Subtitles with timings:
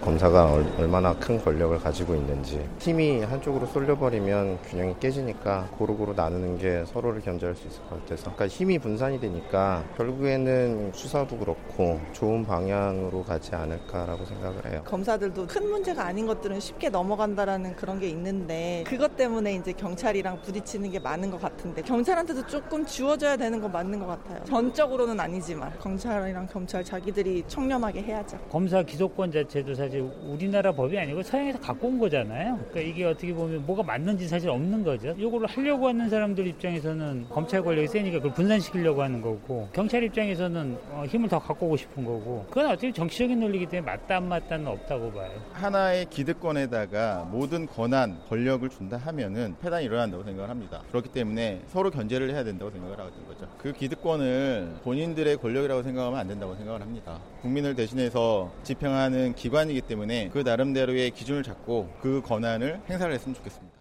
[0.00, 7.20] 검사가 얼마나 큰 권력을 가지고 있는지 힘이 한쪽으로 쏠려버리면 균형이 깨지니까 고루고루 나누는 게 서로를
[7.20, 13.54] 견제할 수 있을 것 같아서 그러니까 힘이 분산이 되니까 결국에는 수사도 그렇고 좋은 방향으로 가지
[13.54, 14.82] 않을까라고 생각을 해요.
[14.84, 20.90] 검사들도 큰 문제가 아닌 것들은 쉽게 넘어간다라는 그런 게 있는데 그것 때문에 이제 경찰이랑 부딪히는
[20.90, 24.42] 게 많은 것 같은데 경찰한테도 조금 주어져야 되는 건 맞는 것 같아요.
[24.44, 28.36] 전적으로는 아니지만 경찰이랑 검찰 자기들이 청렴하게 해야죠.
[28.50, 32.58] 검사 기소권 자체도 사실 사실 우리나라 법이 아니고 서양에서 갖고 온 거잖아요.
[32.70, 35.14] 그러니까 이게 어떻게 보면 뭐가 맞는지 사실 없는 거죠.
[35.18, 41.04] 이걸로 하려고 하는 사람들 입장에서는 검찰 권력이 세니까 그걸 분산시키려고 하는 거고 경찰 입장에서는 어,
[41.06, 45.12] 힘을 더 갖고 오고 싶은 거고 그건 어떻게 정치적인 논리기 때문에 맞다 안 맞다는 없다고
[45.12, 45.30] 봐요.
[45.52, 50.82] 하나의 기득권에다가 모든 권한, 권력을 준다 하면은 패단이 일어난다고 생각을 합니다.
[50.90, 53.46] 그렇기 때문에 서로 견제를 해야 된다고 생각을 하는 거죠.
[53.58, 57.18] 그 기득권을 본인들의 권력이라고 생각하면 안 된다고 생각을 합니다.
[57.42, 63.76] 국민을 대신해서 집행하는 기관이 기 때문에 그 나름대로의 기준을 잡고 그 권한을 행사를 했으면 좋겠습니다.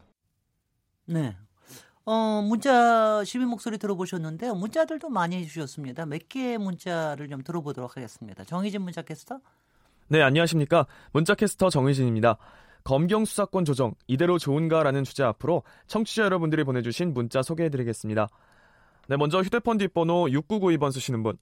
[1.05, 1.35] 네.
[2.05, 4.55] 어, 문자 시민 목소리 들어보셨는데요.
[4.55, 6.05] 문자들도 많이 해주셨습니다.
[6.05, 8.43] 몇 개의 문자를 좀 들어보도록 하겠습니다.
[8.43, 9.39] 정희진 문자 캐스터.
[10.09, 10.85] 네, 안녕하십니까.
[11.13, 12.37] 문자 캐스터 정희진입니다.
[12.83, 18.27] 검경 수사권 조정 이대로 좋은가라는 주제 앞으로 청취자 여러분들이 보내주신 문자 소개해드리겠습니다.
[19.07, 21.37] 네, 먼저 휴대폰 뒷번호 6992번 쓰시는 분.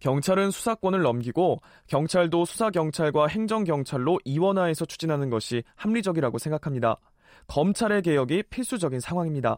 [0.00, 6.98] 경찰은 수사권을 넘기고 경찰도 수사경찰과 행정경찰로 이원화해서 추진하는 것이 합리적이라고 생각합니다.
[7.46, 9.56] 검찰의 개혁이 필수적인 상황입니다.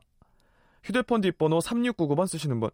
[0.82, 2.70] 휴대폰 뒷번호 3699번 쓰시는 분.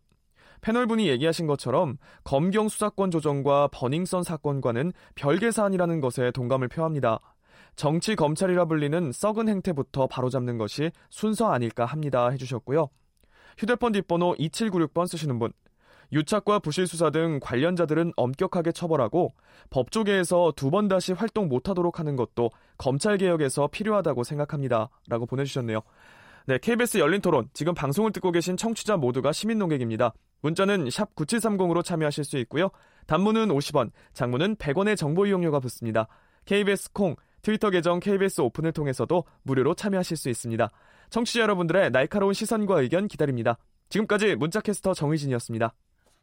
[0.61, 7.21] 패널분이 얘기하신 것처럼 검경 수사권 조정과 버닝썬 사건과는 별개 사안이라는 것에 동감을 표합니다.
[7.75, 12.88] 정치 검찰이라 불리는 썩은 행태부터 바로잡는 것이 순서 아닐까 합니다 해주셨고요.
[13.59, 15.53] 휴대폰 뒷번호 2796번 쓰시는 분.
[16.12, 19.34] 유착과 부실 수사 등 관련자들은 엄격하게 처벌하고
[19.71, 24.91] 법조계에서 두 번 다시 활동 못하도록 하는 것도 검찰 개혁에서 필요하다고 생각합니다.
[25.09, 25.81] 라고 보내주셨네요.
[26.47, 27.49] 네, KBS 열린 토론.
[27.55, 30.12] 지금 방송을 듣고 계신 청취자 모두가 시민 농객입니다.
[30.43, 32.71] 문자는 샵 9730으로 참여하실 수 있고요.
[33.06, 36.06] 단문은 50원, 장문은 100원의 정보 이용료가 붙습니다.
[36.44, 40.71] KBS 콩, 트위터 계정 KBS 오픈을 통해서도 무료로 참여하실 수 있습니다.
[41.11, 43.59] 청취자 여러분들의 날카로운 시선과 의견 기다립니다.
[43.88, 45.73] 지금까지 문자캐스터 정의진이었습니다.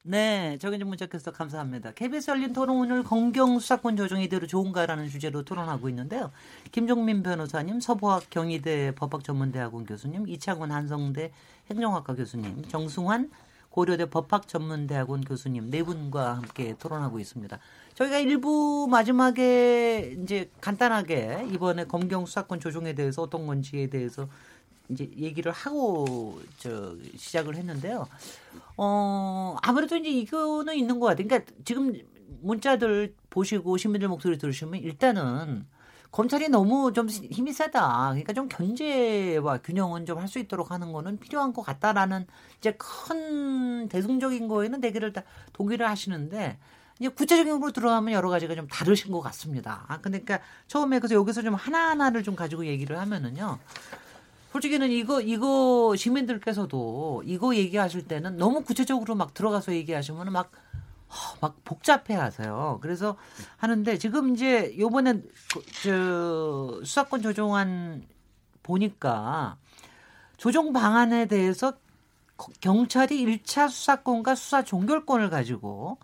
[0.05, 1.93] 네, 정현진 문자께서 감사합니다.
[1.93, 6.29] KBS 열린 토론 오늘 검경 수사권 조정 이 대로 좋은가라는 주제로 토론하고 있는데요.
[6.73, 11.31] 김종민 변호사님, 서부학 경희대 법학전문대학원 교수님, 이창훈 한성대
[11.71, 13.31] 행정학과 교수님, 정승환
[13.69, 17.57] 고려대 법학전문대학원 교수님 네 분과 함께 토론하고 있습니다.
[17.93, 24.27] 저희가 일부 마지막에 이제 간단하게 이번에 검경 수사권 조정에 대해서 어떤 건지에 대해서
[24.93, 28.07] 이제 얘기를 하고 저 시작을 했는데요.
[28.77, 31.27] 어 아무래도 이제 이거는 있는 것 같아요.
[31.27, 31.93] 그러니까 지금
[32.41, 35.65] 문자들 보시고 시민들 목소리 들으시면 일단은
[36.11, 38.09] 검찰이 너무 좀 힘이 세다.
[38.11, 42.27] 그러니까 좀 견제와 균형은 좀 할 수 있도록 하는 거는 필요한 것 같다라는
[42.59, 46.59] 이제 큰 대승적인 거에는 대개를 다 동의를 하시는데
[46.99, 49.85] 이제 구체적인 으로 들어가면 여러 가지가 좀 다르신 것 같습니다.
[49.87, 53.57] 아, 그러니까 처음에 그래서 여기서 좀 하나하나를 좀 가지고 얘기를 하면은요.
[54.53, 60.51] 솔직히는 이거 이거 시민들께서도 이거 얘기하실 때는 너무 구체적으로 막 들어가서 얘기하시면 막,
[61.41, 62.77] 막 복잡해 하세요.
[62.83, 63.17] 그래서
[63.57, 65.13] 하는데 지금 이제 요번에
[65.51, 68.03] 그, 저 수사권 조정안
[68.61, 69.57] 보니까
[70.37, 71.73] 조정 방안에 대해서
[72.61, 75.97] 경찰이 1차 수사권과 수사 종결권을 가지고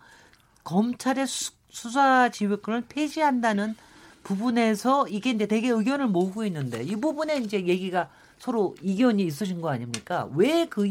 [0.64, 3.76] 검찰의 수, 수사 지휘권을 폐지한다는
[4.24, 8.08] 부분에서 이게 이제 되게 의견을 모으고 있는데 이 부분에 이제 얘기가
[8.40, 10.28] 서로 이견이 있으신 거 아닙니까?
[10.34, 10.86] 왜 그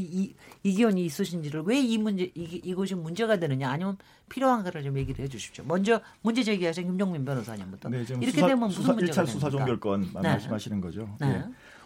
[0.63, 3.97] 이견이 있으신지를 왜 이 문제 이, 이것이 문제가 되느냐 아니면
[4.29, 5.63] 필요한가를 좀 얘기를 해주십시오.
[5.67, 7.89] 먼저 문제 제기하신 김종민 변호사님부터.
[7.89, 10.21] 네, 이렇게 수사, 되면 무슨 수사, 문제가 1차 수사 종결권 네.
[10.21, 11.09] 말씀하시는 거죠.
[11.19, 11.27] 네.
[11.39, 11.43] 네.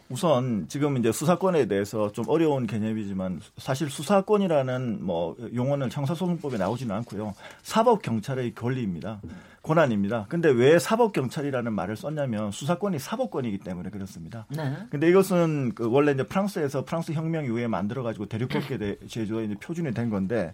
[0.10, 7.34] 우선 지금 이제 수사권에 대해서 좀 어려운 개념이지만 사실 수사권이라는 뭐 용어는 형사소송법에 나오지는 않고요.
[7.64, 9.22] 사법 경찰의 권리입니다.
[9.64, 10.26] 권한입니다.
[10.28, 14.46] 근데 왜 사법 경찰이라는 말을 썼냐면 수사권이 사법권이기 때문에 그렇습니다.
[14.50, 14.76] 네.
[14.90, 19.94] 근데 이것은 그 원래 이제 프랑스에서 프랑스 혁명 이후에 만들어 가지고 대륙법계 제조에 이제 표준이
[19.94, 20.54] 된 건데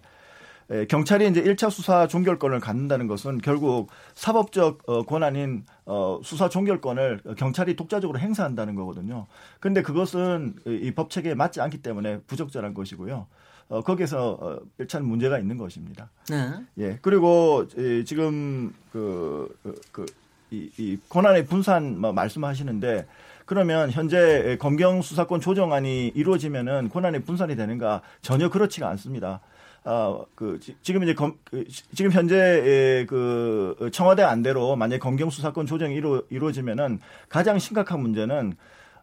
[0.88, 7.74] 경찰이 이제 1차 수사 종결권을 갖는다는 것은 결국 사법적 어, 권한인 어, 수사 종결권을 경찰이
[7.74, 9.26] 독자적으로 행사한다는 거거든요.
[9.58, 13.26] 근데 그것은 이 법 체계에 맞지 않기 때문에 부적절한 것이고요.
[13.68, 16.10] 어, 거기에서 어, 일차는 문제가 있는 것입니다.
[16.28, 16.52] 네.
[16.78, 16.98] 예.
[17.02, 20.06] 그리고 이, 지금 그, 그, 그
[20.50, 23.06] 이, 이 권한의 분산 뭐 말씀하시는데
[23.46, 29.40] 그러면 현재 검경 수사권 조정안이 이루어지면은 권한의 분산이 되는가 전혀 그렇지가 않습니다.
[29.84, 35.94] 어, 그, 지금 이제 검, 그, 지금 현재 그 청와대 안대로 만약 검경 수사권 조정이
[35.94, 38.54] 이루, 이루어지면은 가장 심각한 문제는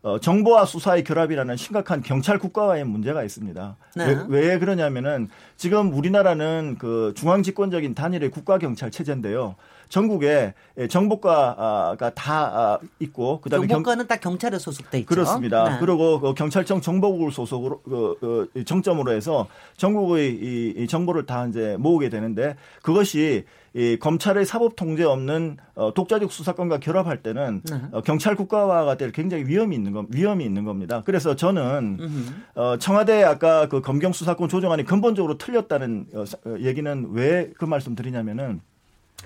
[0.04, 3.76] 어, 정보와 수사의 결합이라는 심각한 경찰 국가와의 문제가 있습니다.
[3.96, 4.06] 네.
[4.30, 9.56] 왜, 왜 그러냐면은 지금 우리나라는 그 중앙 집권적인 단일의 국가 경찰 체제인데요.
[9.90, 10.54] 전국에
[10.90, 14.08] 정보과가 다 아, 있고 그다음에 정보과는 경...
[14.08, 15.08] 딱 경찰에 소속돼 있죠.
[15.08, 15.70] 그렇습니다.
[15.70, 15.78] 네.
[15.80, 22.56] 그리고 그 경찰청 정보국을 소속으로 그, 그 정점으로 해서 전국의 정보를 다 이제 모으게 되는데
[22.82, 27.82] 그것이 이 검찰의 사법 통제 없는 어, 독자적 수사권과 결합할 때는 네.
[27.92, 31.04] 어, 경찰 국가화가 될 굉장히 위험이 있는 것 위험이 있는 겁니다.
[31.06, 32.00] 그래서 저는
[32.56, 37.96] 어, 청와대 아까 그 검경 수사권 조정안이 근본적으로 틀렸다는 어, 어 얘기는 왜 그 말씀
[37.96, 38.62] 드리냐면은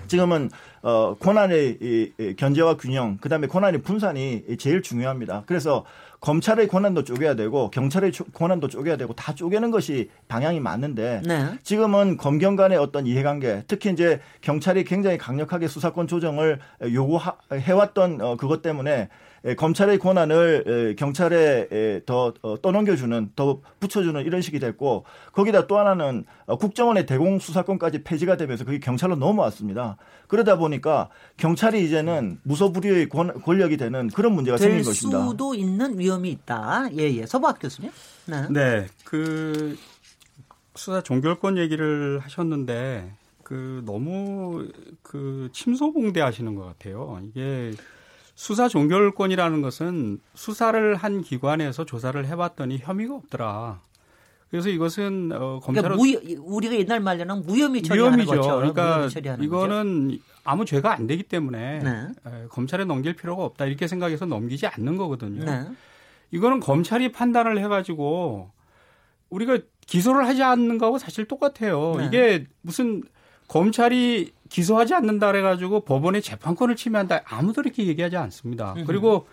[0.06, 0.50] 지금은
[0.82, 5.44] 어 권한의 이, 이 견제와 균형, 그다음에 권한의 분산이 제일 중요합니다.
[5.46, 5.84] 그래서
[6.20, 11.58] 검찰의 권한도 쪼개야 되고 경찰의 권한도 쪼개야 되고 다 쪼개는 것이 방향이 맞는데 네.
[11.64, 18.62] 지금은 검경 간의 어떤 이해관계, 특히 이제 경찰이 굉장히 강력하게 수사권 조정을 요구해왔던 어, 그것
[18.62, 19.08] 때문에
[19.56, 26.56] 검찰의 권한을 경찰에 더 어, 떠넘겨주는 더 붙여주는 이런 식이 됐고 거기다 또 하나는 어,
[26.56, 29.96] 국정원의 대공 수사권까지 폐지가 되면서 그게 경찰로 넘어왔습니다.
[30.28, 35.18] 그러다 보니까 경찰이 이제는 무소불위의 권력이 되는 그런 문제가 생긴 것입니다.
[35.18, 36.88] 될 수도 있는 위험이 있다.
[36.96, 37.26] 예, 예.
[37.26, 37.90] 서부학 교수님.
[38.26, 38.48] 네.
[38.48, 38.86] 네.
[39.04, 39.76] 그
[40.74, 43.12] 수사 종결권 얘기를 하셨는데
[43.42, 44.68] 그 너무
[45.02, 47.20] 그 침소봉대하시는 것 같아요.
[47.24, 47.72] 이게
[48.34, 53.80] 수사 종결권이라는 것은 수사를 한 기관에서 조사를 해봤더니 혐의가 없더라.
[54.50, 58.42] 그래서 이것은 어, 검찰은 그러니까 무, 우리가 옛날 말로는 무혐의 처리하는 무혐의죠.
[58.42, 58.56] 거죠.
[58.74, 59.08] 그러니까
[59.40, 60.22] 이거는 거죠?
[60.44, 62.08] 아무 죄가 안 되기 때문에 네.
[62.26, 65.44] 에, 검찰에 넘길 필요가 없다 이렇게 생각해서 넘기지 않는 거거든요.
[65.44, 65.66] 네.
[66.32, 68.50] 이거는 검찰이 판단을 해가지고
[69.30, 71.94] 우리가 기소를 하지 않는 거하고 사실 똑같아요.
[71.96, 72.06] 네.
[72.06, 73.02] 이게 무슨
[73.48, 78.74] 검찰이 기소하지 않는다 그래가지고 법원의 재판권을 침해한다 아무도 이렇게 얘기하지 않습니다.
[78.76, 78.84] 으흠.
[78.84, 79.26] 그리고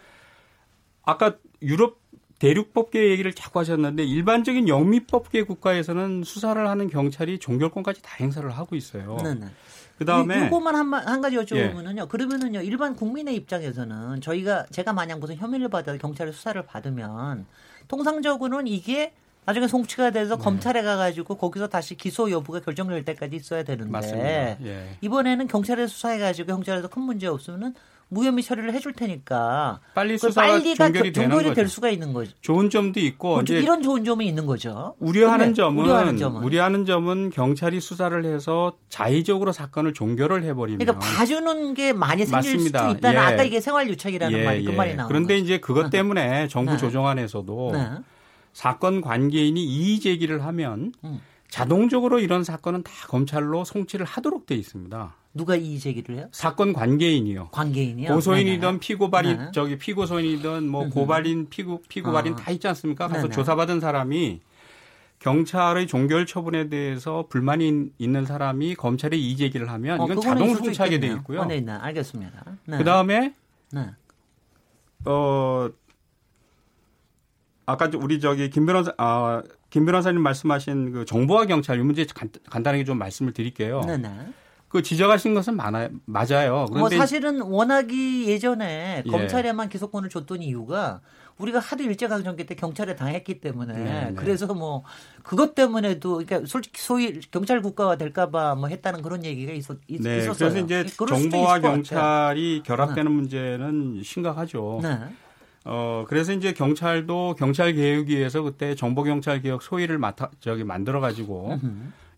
[1.04, 2.00] 아까 유럽
[2.40, 9.18] 대륙법계 얘기를 자꾸 하셨는데 일반적인 영미법계 국가에서는 수사를 하는 경찰이 종결권까지 다 행사를 하고 있어요.
[9.22, 9.48] 네네.
[9.98, 12.04] 그다음에 이거만 한, 한 가지 여쭤보면은요.
[12.04, 12.08] 예.
[12.08, 12.62] 그러면은요.
[12.62, 17.46] 일반 국민의 입장에서는 저희가 제가 만약 무슨 혐의를 받아 경찰의 수사를 받으면
[17.90, 19.12] 통상적으로는 이게
[19.46, 20.44] 나중에 송치가 돼서 네.
[20.44, 24.58] 검찰에 가가지고 거기서 다시 기소 여부가 결정될 때까지 있어야 되는데.
[24.64, 24.98] 예.
[25.02, 27.74] 이번에는 경찰에 수사해가지고 경찰에서 큰 문제 없으면은
[28.12, 32.32] 무혐의 처리를 해줄 테니까 빨리 수사가 빨리가 종결이, 종결이 될 수가 있는 거죠.
[32.42, 34.96] 좋은 점도 있고 이제 이런 좋은 점이 있는 거죠.
[35.00, 41.76] 우려하는 점은 우려하는 점은 우려하는 점은 경찰이 수사를 해서 자의적으로 사건을 종결을 해버리면 그러니까 봐주는
[41.76, 42.80] 게 많이 생길 맞습니다.
[42.90, 43.24] 수도 있다는 예.
[43.24, 44.44] 아까 이게 생활 유착이라는 예.
[44.44, 45.44] 말이 그 말이 나오는 그런데 거죠.
[45.46, 46.78] 이제 그것 때문에 정부 네.
[46.80, 47.90] 조정 안에서도 네.
[48.60, 51.22] 사건 관계인이 이의 제기를 하면 음.
[51.48, 55.16] 자동적으로 이런 사건은 다 검찰로 송치를 하도록 돼 있습니다.
[55.34, 56.28] 누가 이의 제기를 해요?
[56.34, 57.52] 사건 관계인이요.
[57.54, 58.14] 관계인이요.
[58.14, 58.80] 고소인이든 네네.
[58.80, 59.52] 피고발인 네.
[59.54, 62.36] 저기 피고소인이든 뭐 고발인 피고 피고발인 어.
[62.36, 63.08] 다 있지 않습니까?
[63.08, 63.34] 가서 네네.
[63.34, 64.42] 조사받은 사람이
[65.20, 71.00] 경찰의 종결 처분에 대해서 불만이 있는 사람이 검찰에 이의 제기를 하면 어, 이건 자동 송치하게
[71.00, 71.44] 돼 있고요.
[71.44, 72.44] 어, 네, 네, 알겠습니다.
[72.66, 72.78] 네.
[72.78, 73.34] 그다음에
[73.72, 73.90] 네.
[75.06, 75.70] 어
[77.72, 82.30] 아까 우리 저기 김 변호사 아, 김 변호사님 말씀하신 그 정보화 경찰 이 문제 간,
[82.50, 83.82] 간단하게 좀 말씀을 드릴게요.
[83.82, 84.10] 네네.
[84.70, 85.90] 그 지적하신 것은 많아요.
[86.06, 86.66] 맞아요.
[86.72, 89.10] 뭐 사실은 워낙이 예전에 예.
[89.10, 91.02] 검찰에만 기소권을 줬던 이유가
[91.38, 94.14] 우리가 하도 일제강점기 때 경찰에 당했기 때문에 네, 네.
[94.16, 94.84] 그래서 뭐
[95.24, 100.34] 그것 때문에도 그러니까 솔직히 소위 경찰 국가가 될까봐 뭐 했다는 그런 얘기가 있었, 네, 있었어요.
[100.34, 103.16] 그래서 이제 정보와 경찰이 결합되는 네.
[103.16, 104.82] 문제는 심각하죠.
[105.66, 105.72] 네.
[105.72, 111.60] 어, 그래서 이제 경찰도 경찰 개혁 위해서 그때 정보경찰 개혁 소위를 맡아, 저기 만들어가지고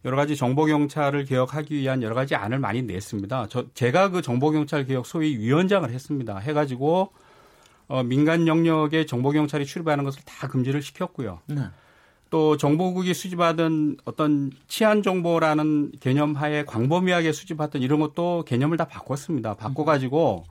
[0.05, 3.48] 여러 가지 정보경찰을 개혁하기 위한 여러 가지 안을 많이 냈습니다.
[3.50, 6.38] 저, 제가 그 정보경찰 개혁 소위 위원장을 했습니다.
[6.38, 7.12] 해가지고
[7.88, 11.39] 어, 민간 영역에 정보 경찰이 출입하는 것을 다 금지를 시켰고요.
[11.48, 11.62] 네.
[12.29, 19.55] 또 정보국이 수집하던 어떤 치안 정보라는 개념 하에 광범위하게 수집하던 이런 것도 개념을 다 바꿨습니다.
[19.55, 20.45] 바꿔가지고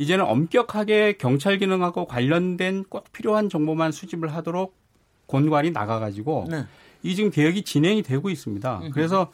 [0.00, 4.74] 이제는 엄격하게 경찰 기능하고 관련된 꼭 필요한 정보만 수집을 하도록
[5.26, 6.64] 권관이 나가가지고 네.
[7.02, 8.82] 이 지금 개혁이 진행이 되고 있습니다.
[8.92, 9.30] 그래서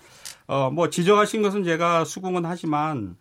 [0.49, 3.17] 어 뭐 지적하신 것은 제가 수긍은 하지만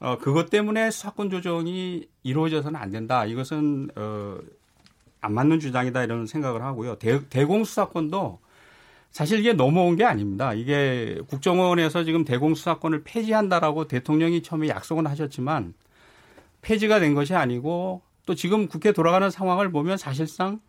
[0.00, 3.26] 어 그것 때문에 수사권 조정이 이루어져서는 안 된다.
[3.26, 4.38] 이것은 어
[5.20, 6.96] 안 맞는 주장이다 이런 생각을 하고요.
[6.96, 8.38] 대, 공 수사권도
[9.10, 10.54] 사실 이게 넘어온 게 아닙니다.
[10.54, 15.74] 이게 국정원에서 지금 대공 수사권을 폐지한다라고 대통령이 처음에 약속은 하셨지만
[16.66, 20.60] 폐지가 된 것이 아니고 또 지금 국회 돌아가는 상황을 보면 사실상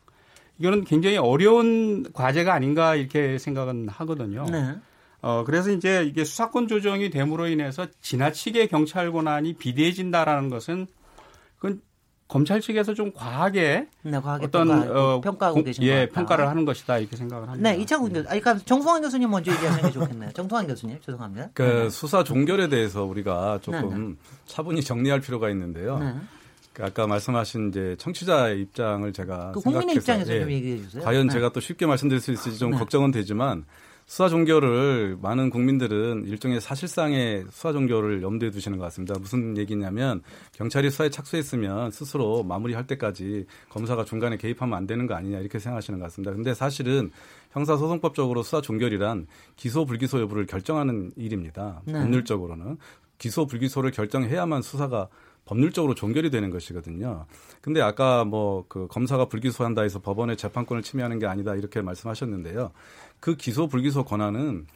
[0.60, 4.46] 이거는 굉장히 어려운 과제가 아닌가 이렇게 생각은 하거든요.
[4.46, 4.76] 네.
[5.22, 10.88] 어, 그래서 이제 이게 수사권 조정이 됨으로 인해서 지나치게 경찰 권한이 비대해진다라는 것은
[12.28, 17.16] 검찰 측에서 좀 과하게, 네, 과하게 어떤 어, 평가하고 계신 예, 평가를 하는 것이다 이렇게
[17.16, 17.70] 생각을 합니다.
[17.70, 20.32] 네, 이창훈 교수, 아니, 그러니까 정성환 교수님 먼저 얘기하는 게 좋겠네요.
[20.34, 21.50] 정성환 교수님, 죄송합니다.
[21.54, 21.90] 그 네.
[21.90, 24.16] 수사 종결에 대해서 우리가 조금 네, 네.
[24.46, 26.00] 차분히 정리할 필요가 있는데요.
[26.00, 26.16] 네.
[26.74, 31.04] 그 아까 말씀하신 이제 청취자의 입장을 제가 그 국민의 입장에서 예, 좀 얘기해 주세요.
[31.04, 31.34] 과연 네.
[31.34, 33.66] 제가 또 쉽게 말씀드릴 수 있을지 좀 걱정은 되지만
[34.10, 39.20] 수사 종결을 많은 국민들은 일종의 사실상의 수사 종결을 염두에 두시는 것 같습니다.
[39.20, 40.24] 무슨 얘기냐면
[40.54, 46.00] 경찰이 수사에 착수했으면 스스로 마무리할 때까지 검사가 중간에 개입하면 안 되는 거 아니냐 이렇게 생각하시는
[46.00, 46.32] 것 같습니다.
[46.32, 47.12] 근데 사실은
[47.52, 51.82] 형사소송법적으로 수사 종결이란 기소 불기소 여부를 결정하는 일입니다.
[51.84, 51.94] 네.
[51.94, 52.78] 법률적으로는
[53.18, 55.10] 기소 불기소를 결정해야만 수사가
[55.48, 57.26] 법률적으로 종결이 되는 것이거든요.
[57.62, 62.72] 근데 아까 뭐 그 검사가 불기소한다 해서 법원의 재판권을 침해하는 게 아니다 이렇게 말씀하셨는데요.
[63.20, 64.68] 그 기소 불기소 권한은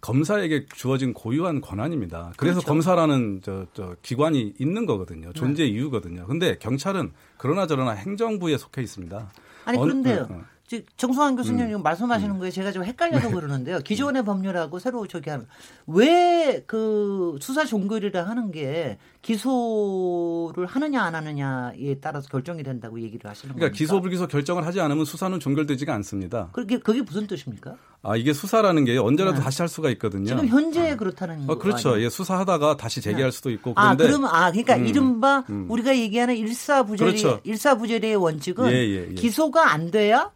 [0.00, 2.34] 검사에게 주어진 고유한 권한입니다.
[2.36, 2.66] 그래서 그렇죠.
[2.66, 5.32] 검사라는 저, 저 기관이 있는 거거든요.
[5.32, 5.70] 존재 네.
[5.70, 6.26] 이유거든요.
[6.26, 9.32] 근데 경찰은 그러나 저러나 행정부에 속해 있습니다.
[9.64, 10.28] 아니 그런데요.
[10.30, 10.44] 어, 어.
[10.96, 11.82] 정수환 교수님 음.
[11.82, 12.38] 말씀하시는 음.
[12.38, 13.34] 거에 제가 좀 헷갈려서 네.
[13.34, 13.78] 그러는데요.
[13.80, 14.24] 기존의 음.
[14.24, 15.46] 법률하고 새로 저기 하는
[15.86, 23.66] 왜그 수사 종결이라 하는 게 기소를 하느냐 안 하느냐에 따라서 결정이 된다고 얘기를 하시는 그러니까
[23.66, 23.76] 겁니까?
[23.76, 26.50] 기소 불기소 결정을 하지 않으면 수사는 종결되지가 않습니다.
[26.52, 27.76] 그게 그게 무슨 뜻입니까?
[28.02, 29.44] 아 이게 수사라는 게 언제라도 네.
[29.44, 30.26] 다시 할 수가 있거든요.
[30.26, 30.96] 지금 현재 아.
[30.96, 32.00] 그렇다는 어, 그렇죠.
[32.02, 33.34] 예, 수사하다가 다시 재개할 네.
[33.34, 35.66] 수도 있고 아, 그런데 아 그러면 아 그러니까 음, 이른바 음.
[35.70, 37.40] 우리가 얘기하는 일사부재리 그렇죠.
[37.44, 39.14] 일사부재리의 원칙은 예, 예, 예.
[39.14, 40.30] 기소가 안 돼야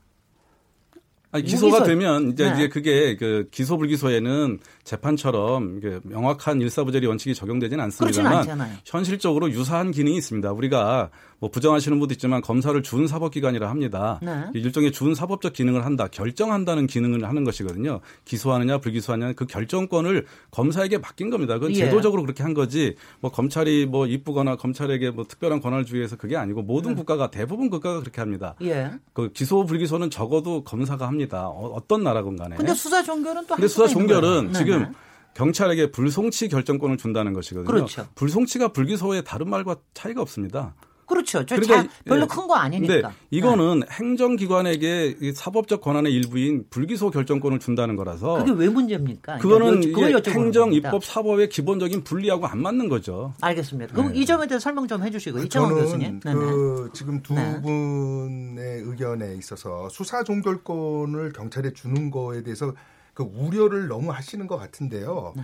[1.31, 2.55] 아니, 기소가 되면 이제, 네.
[2.55, 8.47] 이제 그게 그 기소 불기소에는 재판처럼 명확한 일사부재리 원칙이 적용되지는 않습니다만
[8.85, 10.51] 현실적으로 유사한 기능이 있습니다.
[10.53, 14.19] 우리가 뭐 부정하시는 분도 있지만 검사를 준 사법기관이라 합니다.
[14.23, 14.47] 네.
[14.55, 18.01] 일종의 준 사법적 기능을 한다, 결정한다는 기능을 하는 것이거든요.
[18.25, 21.55] 기소하느냐 불기소하느냐 그 결정권을 검사에게 맡긴 겁니다.
[21.55, 21.77] 그건 예.
[21.77, 26.63] 제도적으로 그렇게 한 거지 뭐 검찰이 뭐 이쁘거나 검찰에게 뭐 특별한 권한을 주기위해서 그게 아니고
[26.63, 26.97] 모든 네.
[26.97, 28.55] 국가가 대부분 국가가 그렇게 합니다.
[28.63, 28.91] 예.
[29.13, 31.49] 그 기소 불기소는 적어도 검사가 합니다.
[31.49, 32.57] 어, 떤 나라건 간에.
[32.57, 34.89] 근데 수사 종결은 또 근데 수사 종결은 지금 네.
[35.35, 37.71] 경찰에게 불송치 결정권을 준다는 것이거든요.
[37.71, 38.07] 그렇죠.
[38.17, 40.75] 불송치가 불기소의 다른 말과 차이가 없습니다.
[41.09, 41.45] 그렇죠.
[41.47, 42.27] 저 그러니까, 별로 예.
[42.27, 43.13] 큰거 아니니까.
[43.31, 43.87] 이거는 네.
[43.91, 48.45] 행정기관에게 사법적 권한의 일부인 불기소 결정권을 준다는 거라서.
[48.45, 49.39] 그게 왜 문제입니까?
[49.39, 53.33] 그거는 그러니까 행정, 입법, 사법의 기본적인 분리하고 안 맞는 거죠.
[53.41, 53.95] 알겠습니다.
[53.95, 54.19] 그럼 네.
[54.21, 56.21] 이 점에 대해서 설명 좀 해주시고 이창원 교수님.
[56.21, 56.91] 그.
[56.93, 57.61] 지금 두 네.
[57.63, 62.75] 분의 의견에 있어서 수사 종결권을 경찰에 주는 거에 대해서
[63.15, 65.33] 그 우려를 너무 하시는 것 같은데요.
[65.37, 65.43] 네.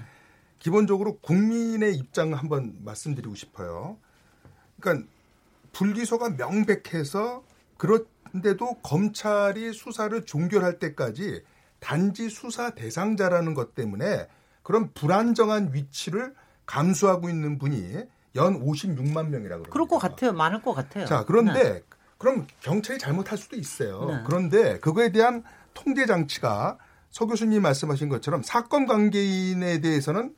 [0.58, 3.96] 기본적으로 국민의 입장 한번 말씀드리고 싶어요.
[4.80, 5.06] 그러니까
[5.74, 7.44] 불기소가 명백해서
[7.76, 11.44] 그런데도 검찰이 수사를 종결할 때까지
[11.80, 14.28] 단지 수사 대상자라는 것 때문에
[14.62, 20.32] 그런 불안정한 위치를 감수하고 있는 분이 연 56만 명이라고 그럴 것 같아요.
[20.32, 21.04] 많을 것 같아요.
[21.04, 21.82] 자, 그런데 네.
[22.16, 24.06] 그럼 경찰이 잘못할 수도 있어요.
[24.06, 24.22] 네.
[24.26, 26.78] 그런데 그거에 대한 통제 장치가
[27.10, 30.34] 서 교수님 말씀하신 것처럼 사건 관계인에 대해서는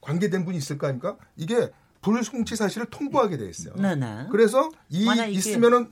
[0.00, 1.16] 관계된 분이 있을 거 아닙니까?
[1.34, 1.70] 이게
[2.04, 3.74] 불송치 사실을 통보하게 돼 있어요.
[3.76, 4.26] 네네.
[4.30, 5.90] 그래서 이 있으면은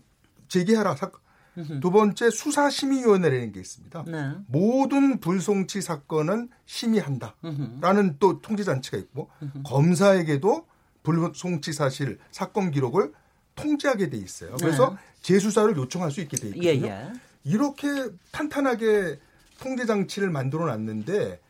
[0.49, 0.95] 제기하라.
[1.81, 4.05] 두 번째 수사심의위원회라는 게 있습니다.
[4.09, 4.33] 네.
[4.47, 9.31] 모든 불송치 사건은 심의한다라는 또 통제 장치가 있고
[9.65, 10.67] 검사에게도
[11.03, 13.15] 불송치 사실 사건 기록을
[13.55, 14.55] 통제하게 돼 있어요.
[14.61, 14.97] 그래서 네.
[15.23, 16.69] 재수사를 요청할 수 있게 돼 있거든요.
[16.69, 17.13] 예, 예.
[17.45, 17.87] 이렇게
[18.33, 19.19] 탄탄하게
[19.63, 21.41] 통제 장치를 만들어 놨는데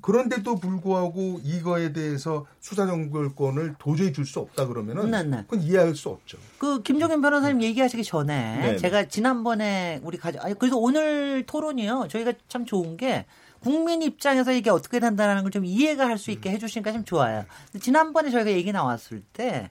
[0.00, 5.44] 그런데도 불구하고 이거에 대해서 수사 정결권을 도저히 줄 수 없다 그러면은 네, 네.
[5.48, 6.38] 그건 이해할 수 없죠.
[6.58, 8.76] 그 김종인 변호사님 얘기하시기 전에 네, 네.
[8.76, 12.08] 제가 지난번에 우리 가져 아니 그래서 오늘 토론이요.
[12.10, 13.26] 저희가 참 좋은 게
[13.60, 17.44] 국민 입장에서 이게 어떻게 된다는 걸 좀 이해가 할 수 있게 해 주시니까 참 좋아요.
[17.80, 19.70] 지난번에 저희가 얘기 나왔을 때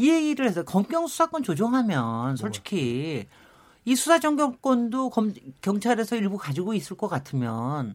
[0.00, 3.26] 이 얘기를 해서 검경 수사권 조정하면 솔직히
[3.88, 5.10] 이 수사 정경권도
[5.62, 7.94] 경찰에서 일부 가지고 있을 것 같으면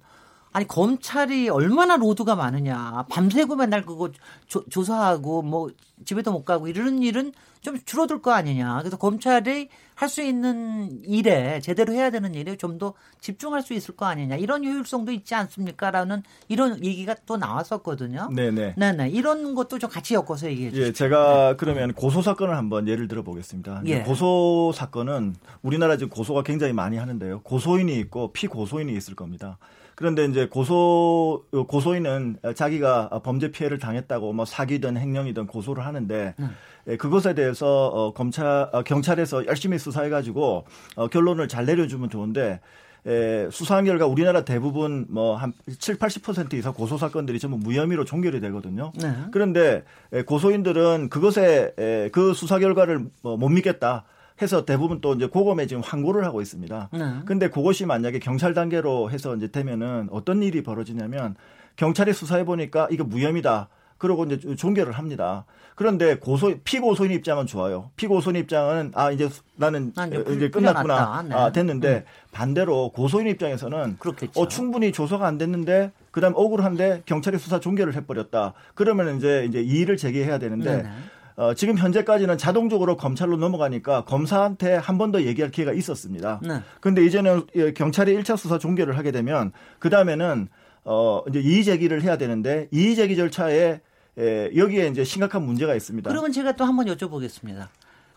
[0.53, 4.11] 아니 검찰이 얼마나 로드가 많으냐 밤새고 맨날 그거
[4.47, 5.69] 조, 조사하고 뭐
[6.05, 11.59] 집에도 못 가고 이러는 일은 좀 줄어들 거 아니냐 그래서 검찰이 할 수 있는 일에
[11.61, 16.23] 제대로 해야 되는 일에 좀 더 집중할 수 있을 거 아니냐 이런 효율성도 있지 않습니까라는
[16.49, 18.29] 이런 얘기가 또 나왔었거든요.
[18.35, 18.73] 네네.
[18.77, 20.87] 네네 이런 것도 좀 같이 엮어서 얘기해 주시죠.
[20.87, 21.55] 예, 제가 네.
[21.57, 23.83] 그러면 고소 사건을 한번 예를 들어 보겠습니다.
[23.85, 24.01] 예.
[24.01, 27.41] 고소 사건은 우리나라 지금 고소가 굉장히 많이 하는데요.
[27.41, 29.57] 고소인이 있고 피고소인이 있을 겁니다.
[29.95, 36.49] 그런데 이제 고소 고소인은 자기가 범죄 피해를 당했다고 뭐 사기든 횡령이든 고소를 하는데 음.
[36.97, 42.59] 그것에 대해서 어, 검찰 어, 경찰에서 열심히 수사해 가지고 어, 결론을 잘 내려주면 좋은데
[43.05, 48.39] 에, 수사한 결과 우리나라 대부분 뭐 한 7, 80% 이상 고소 사건들이 전부 무혐의로 종결이
[48.41, 48.91] 되거든요.
[48.95, 49.13] 네.
[49.31, 54.05] 그런데 에, 고소인들은 그것에 에, 그 수사 결과를 뭐 못 믿겠다.
[54.43, 56.89] 해서 대부분 또 이제 고검에 지금 항고를 하고 있습니다.
[56.91, 56.99] 네.
[57.25, 61.35] 근데 그것이 만약에 경찰 단계로 해서 이제 되면은 어떤 일이 벌어지냐면
[61.75, 63.69] 경찰이 수사해 보니까 이거 무혐의다.
[63.97, 65.45] 그러고 이제 종결을 합니다.
[65.75, 67.89] 그런데 고소 피고소인 입장은 좋아요.
[67.95, 71.33] 피고소인 입장은 아 이제 나는 이제, 이제 끝났구나 네.
[71.33, 72.03] 아, 됐는데 음.
[72.31, 74.39] 반대로 고소인 입장에서는 그렇겠죠.
[74.39, 78.53] 어 충분히 조사가 안 됐는데 그다음 억울한데 경찰이 수사 종결을 해버렸다.
[78.75, 80.77] 그러면 이제 이제 이의를 제기해야 되는데.
[80.77, 80.89] 네네.
[81.35, 86.39] 어, 지금 현재까지는 자동적으로 검찰로 넘어가니까 검사한테 한 번 더 얘기할 기회가 있었습니다.
[86.43, 86.59] 네.
[86.79, 90.47] 근데 이제는 경찰이 1차 수사 종결을 하게 되면 그 다음에는
[90.85, 93.81] 어, 이제 이의 제기를 해야 되는데 이의 제기 절차에
[94.17, 96.07] 에, 여기에 이제 심각한 문제가 있습니다.
[96.09, 97.67] 그러면 제가 또 한 번 여쭤보겠습니다.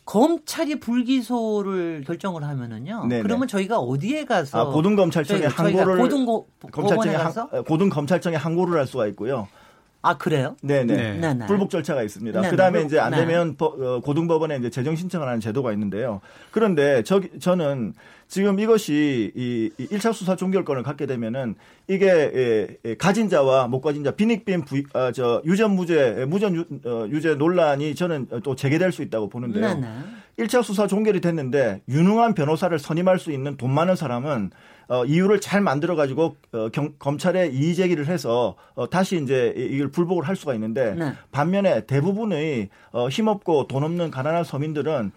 [0.04, 3.06] 검찰이 불기소를 결정을 하면은요.
[3.08, 3.22] 네네.
[3.22, 9.48] 그러면 저희가 어디에 가서 아, 고등검찰청에 항고를 고등고, 검찰청에 항, 고등검찰청에 항고를 할 수가 있고요.
[10.06, 10.56] 아 그래요?
[10.62, 11.18] 네네.
[11.18, 11.34] 네.
[11.34, 11.46] 네.
[11.46, 12.40] 불복 절차가 있습니다.
[12.40, 12.50] 네네.
[12.50, 13.18] 그다음에 이제 안 네.
[13.18, 14.00] 되면 네.
[14.04, 16.20] 고등법원에 이제 재정 신청을 하는 제도가 있는데요.
[16.52, 17.92] 그런데 저 저는
[18.28, 21.56] 지금 이것이 이 1차 수사 종결권을 갖게 되면은
[21.88, 26.54] 이게 예, 예, 가진 자와 못 가진 자 빈익빈 부, 아, 저 유전 무죄 무전
[26.54, 29.74] 유, 어, 유죄 논란이 저는 또 재개될 수 있다고 보는데요.
[29.74, 29.88] 네네.
[30.38, 34.50] 1차 수사 종결이 됐는데 유능한 변호사를 선임할 수 있는 돈 많은 사람은
[34.88, 39.88] 어, 이유를 잘 만들어 가지고 어, 경, 검찰에 이의 제기를 해서 어, 다시 이제 이걸
[39.88, 41.12] 불복을 할 수가 있는데 네.
[41.32, 45.12] 반면에 대부분의 어, 힘없고 돈 없는 가난한 서민들은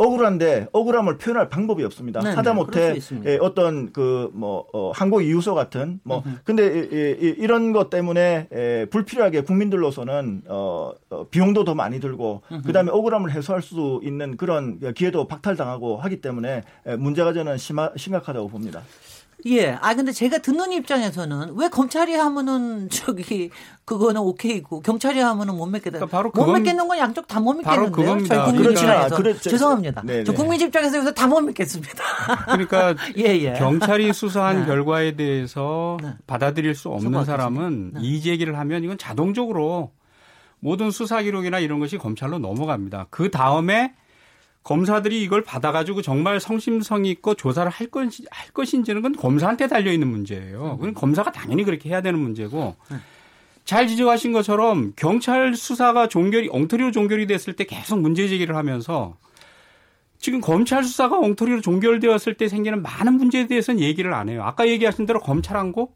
[0.00, 2.20] 억울한데 억울함을 표현할 방법이 없습니다.
[2.20, 6.38] 네, 네 하다못해 예, 어떤 그뭐 어, 항고 이유서 같은 뭐 으흠.
[6.42, 12.40] 근데 예, 예, 이런 것 때문에 예, 불필요하게 국민들로서는 어, 어 비용도 더 많이 들고
[12.50, 12.62] 으흠.
[12.62, 18.48] 그다음에 억울함을 해소할 수 있는 그런 기회도 박탈당하고 하기 때문에 예, 문제가 저는 심하, 심각하다고
[18.48, 18.80] 봅니다.
[19.46, 19.78] 예.
[19.80, 23.50] 아 근데 제가 듣는 입장에서는 왜 검찰이 하면은 저기
[23.84, 25.98] 그거는 오케이고 경찰이 하면은 못 믿겠다.
[25.98, 28.24] 그러니까 바로 못 믿겠는 건 양쪽 다못 믿겠는데요.
[28.26, 29.50] 저희 국민 입장에서 그렇죠.
[29.50, 30.02] 죄송합니다.
[30.02, 30.24] 네네.
[30.24, 32.04] 저 국민 입장에서 다못 믿겠습니다.
[32.46, 33.52] 그러니까 예, 예.
[33.54, 34.66] 경찰이 수사한 네.
[34.66, 36.10] 결과에 대해서 네.
[36.26, 38.00] 받아들일 수 없는 사람은 네.
[38.00, 39.92] 이의 제기를 하면 이건 자동적으로
[40.60, 43.06] 모든 수사 기록이나 이런 것이 검찰로 넘어갑니다.
[43.10, 43.94] 그 다음에
[44.62, 50.76] 검사들이 이걸 받아가지고 정말 성심성 있고 조사를 할, 것인지, 할 것인지는 건 검사한테 달려있는 문제예요.
[50.78, 52.76] 그건 검사가 당연히 그렇게 해야 되는 문제고
[53.64, 59.16] 잘 지적하신 것처럼 경찰 수사가 종결이, 엉터리로 종결이 됐을 때 계속 문제 제기를 하면서
[60.18, 64.42] 지금 검찰 수사가 엉터리로 종결되었을 때 생기는 많은 문제에 대해서는 얘기를 안 해요.
[64.44, 65.94] 아까 얘기하신 대로 검찰한고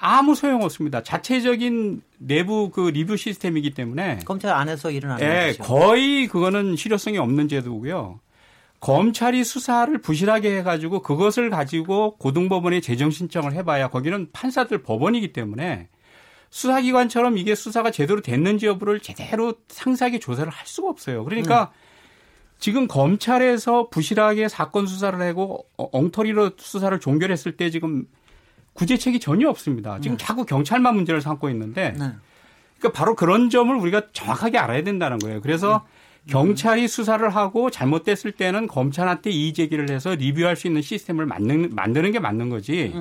[0.00, 1.02] 아무 소용 없습니다.
[1.02, 5.62] 자체적인 내부 그 리뷰 시스템이기 때문에 검찰 안에서 일어나는 예, 거죠.
[5.62, 8.18] 거의 그거는 실효성이 없는 제도고요.
[8.80, 15.88] 검찰이 수사를 부실하게 해가지고 그것을 가지고 고등법원에 재정 신청을 해봐야 거기는 판사들 법원이기 때문에
[16.48, 21.24] 수사기관처럼 이게 수사가 제대로 됐는지 여부를 제대로 상세하게 조사를 할 수가 없어요.
[21.24, 21.90] 그러니까 음.
[22.58, 28.06] 지금 검찰에서 부실하게 사건 수사를 하고 어, 엉터리로 수사를 종결했을 때 지금
[28.74, 29.98] 구제책이 전혀 없습니다.
[30.00, 30.24] 지금 네.
[30.24, 32.12] 자꾸 경찰만 문제를 삼고 있는데 네.
[32.78, 35.40] 그러니까 바로 그런 점을 우리가 정확하게 알아야 된다는 거예요.
[35.40, 35.84] 그래서
[36.24, 36.32] 네.
[36.32, 42.12] 경찰이 수사를 하고 잘못됐을 때는 검찰한테 이의 제기를 해서 리뷰할 수 있는 시스템을 만드는, 만드는
[42.12, 42.94] 게 맞는 거지.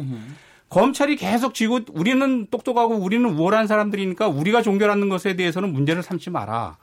[0.69, 6.77] 검찰이 계속 지고 우리는 똑똑하고 우리는 우월한 사람들이니까 우리가 종결하는 것에 대해서는 문제를 삼지 마라.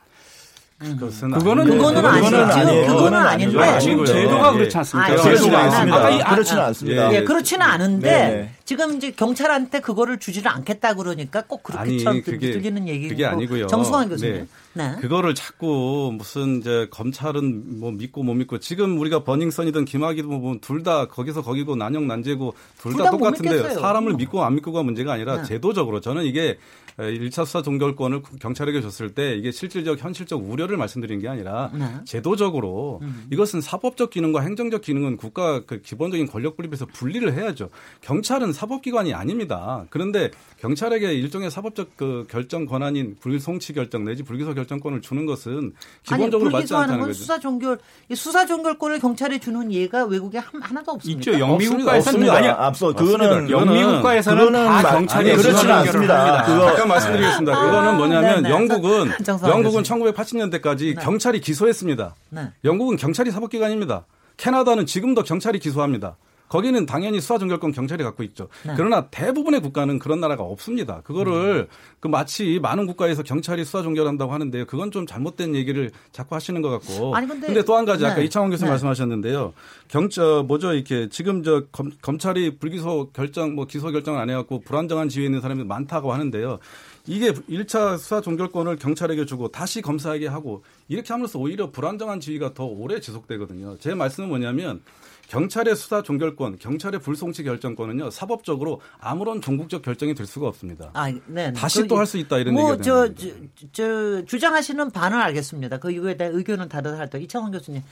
[0.79, 2.87] 그것은 그거는 그거는 아니죠.
[2.87, 5.13] 그거는 아닌데 지금 제도가 그렇지 않습니까?
[5.13, 5.97] 아, 그렇지는 않습니다.
[5.97, 7.15] 아, 그렇지는 않습니다.
[7.15, 8.53] 예, 그렇지는 않은데 네.
[8.67, 13.69] 지금 이제 경찰한테 그거를 주지를 않겠다 그러니까 꼭 그렇게처럼 들리는 얘기고 그게 아니고요.
[13.69, 14.35] 정승환 교수님.
[14.35, 14.47] 네.
[14.75, 14.97] 네.
[15.01, 20.83] 그거를 자꾸 무슨 이제 검찰은 뭐 믿고 못 믿고 지금 우리가 버닝썬이든 김학이든 뭐 둘
[20.83, 25.45] 다 거기서 거기고 난영 난제고 둘 다 똑같은데 사람을 믿고 안 믿고가 문제가 아니라 네.
[25.45, 26.59] 제도적으로 저는 이게
[26.99, 31.85] 1차 수사 종결권을 경찰에게 줬을 때 이게 실질적 현실적 우려를 말씀드린 게 아니라 네.
[32.05, 33.27] 제도적으로 음.
[33.31, 37.69] 이것은 사법적 기능과 행정적 기능은 국가 그 기본적인 권력 분립에서 분리를 해야죠.
[38.01, 39.85] 경찰은 사법기관이 아닙니다.
[39.91, 46.49] 그런데 경찰에게 일종의 사법적 그 결정 권한인 불송치 결정 내지 불기소 결정권을 주는 것은 기본적으로
[46.49, 47.13] 아니, 맞지 않다는 거죠.
[47.13, 47.79] 수사 종결
[48.15, 51.31] 수사 종결권을 경찰에 주는 예가 외국에 하나도 없습니다.
[51.31, 51.39] 있죠.
[51.39, 56.43] 영미국가에서는 아니 앞서 그거는 영미국가에서는 다 경찰이 그렇지는 않습니다.
[56.45, 57.57] 그거 잠깐 말씀드리겠습니다.
[57.57, 58.51] 아, 그거는 뭐냐면 네 네.
[58.51, 59.11] 영국은
[59.47, 61.03] 영국은 1980년대까지 네.
[61.03, 62.15] 경찰이 기소했습니다.
[62.31, 62.53] 네.
[62.65, 64.07] 영국은 경찰이 사법기관입니다.
[64.37, 66.17] 캐나다는 지금도 경찰이 기소합니다.
[66.49, 68.49] 거기는 당연히 수사 종결권 경찰이 갖고 있죠.
[68.65, 68.75] 네.
[68.77, 71.01] 그러나 대부분의 국가는 그런 나라가 없습니다.
[71.03, 71.67] 그거를 음.
[72.01, 76.71] 그 마치 많은 국가에서 경찰이 수사 종결한다고 하는데 그건 좀 잘못된 얘기를 자꾸 하시는 것
[76.71, 77.15] 같고.
[77.15, 78.11] 아니 근데, 근데 또 한 가지 네.
[78.11, 78.71] 아까 이창원 교수 네.
[78.71, 79.53] 말씀하셨는데요.
[79.89, 85.09] 경찰 뭐죠 이렇게 지금 저 검, 검찰이 불기소 결정 뭐 기소 결정을 안 해갖고 불안정한
[85.09, 86.59] 지위에 있는 사람이 많다고 하는데요.
[87.07, 92.65] 이게 1차 수사 종결권을 경찰에게 주고 다시 검사에게 하고 이렇게 하면서 오히려 불안정한 지위가 더
[92.65, 93.77] 오래 지속되거든요.
[93.79, 94.81] 제 말씀은 뭐냐면
[95.29, 100.91] 경찰의 수사 종결권, 경찰의 불송치 결정권은요 사법적으로 아무런 종국적 결정이 될 수가 없습니다.
[100.95, 101.53] 아, 네.
[101.53, 103.29] 다시 그, 또할 수 있다 이런 뭐, 얘기가 저, 저,
[103.73, 105.79] 저, 주장하시는 바는 알겠습니다.
[105.79, 107.83] 그 이거에 대한 의견은 다르다 할때 이창원 교수님,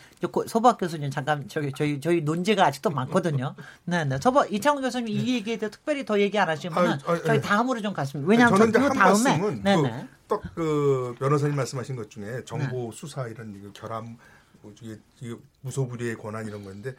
[0.46, 3.54] 서박 교수님 잠깐 저기 저희 저희 논제가 아직도 많거든요.
[3.84, 4.18] 네, 네.
[4.20, 7.40] 서박 이창원 교수님 이 얘기에 대해 특별히 더 얘기 안 하시면 아, 아, 저희 예.
[7.40, 8.28] 다음으로 좀 갔습니다.
[8.28, 10.08] 왜냐하면 저는 그 다음에 네, 네.
[10.28, 12.90] 떡그 변호사님 말씀하신 것 중에 정보 네.
[12.92, 14.16] 수사 이런 결함
[14.62, 14.98] 뭐 이게
[15.60, 16.94] 무소불위의 권한 이런 건데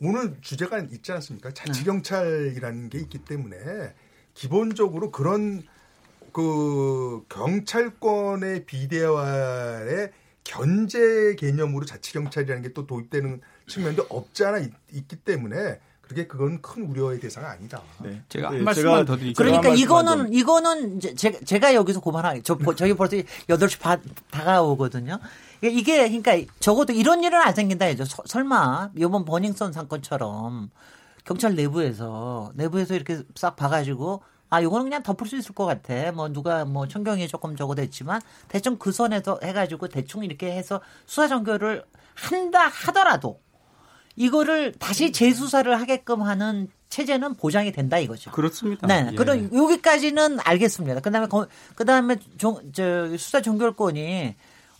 [0.00, 1.52] 오늘 주제가 있지 않습니까?
[1.52, 3.56] 자치경찰이라는 게 있기 때문에
[4.34, 5.62] 기본적으로 그런
[6.32, 10.12] 그 경찰권의 비대화의
[10.44, 16.84] 견제 개념으로 자치경찰이라는 게 또 도입되는 측면도 없지 않아 있, 기 때문에 그게 그건 큰
[16.84, 17.82] 우려의 대상은 아니다.
[18.02, 18.22] 네.
[18.28, 19.34] 제가 한 네, 말씀만 더 드릴게요.
[19.34, 25.18] 그러니까 이거는 이거는 제가, 제가 여기서 고만하 저 저희 벌써 8시 반 다가오거든요.
[25.62, 28.04] 이게 그러니까 적어도 이런 일은 안 생긴다 해죠.
[28.24, 30.70] 설마 이번 버닝썬 사건처럼
[31.24, 36.12] 경찰 내부에서 내부에서 이렇게 싹 봐가지고 아 요거는 그냥 덮을 수 있을 것 같아.
[36.12, 41.28] 뭐 누가 뭐 천경이 조금 적어 됐지만 대충 그 선에서 해가지고 대충 이렇게 해서 수사
[41.28, 43.40] 전결을 한다 하더라도
[44.14, 48.30] 이거를 다시 재수사를 하게끔 하는 체제는 보장이 된다 이거죠.
[48.30, 48.86] 그렇습니다.
[48.86, 49.08] 네.
[49.12, 49.16] 예.
[49.16, 51.00] 그럼 여기까지는 알겠습니다.
[51.00, 51.26] 그다음에
[51.74, 54.36] 그다음에 종, 저 수사 종결권이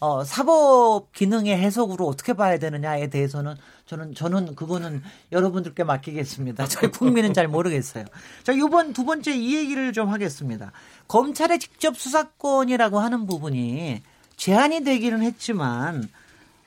[0.06, 6.66] 어, 사법 기능의 해석으로 어떻게 봐야 되느냐에 대해서는 저는 저는 그거는 여러분들께 맡기겠습니다.
[6.70, 8.04] 저희 국민은 잘 모르겠어요.
[8.44, 10.70] 자, 이번 두 번째 이 얘기를 좀 하겠습니다.
[11.08, 14.02] 검찰의 직접 수사권이라고 하는 부분이
[14.36, 16.08] 제한이 되기는 했지만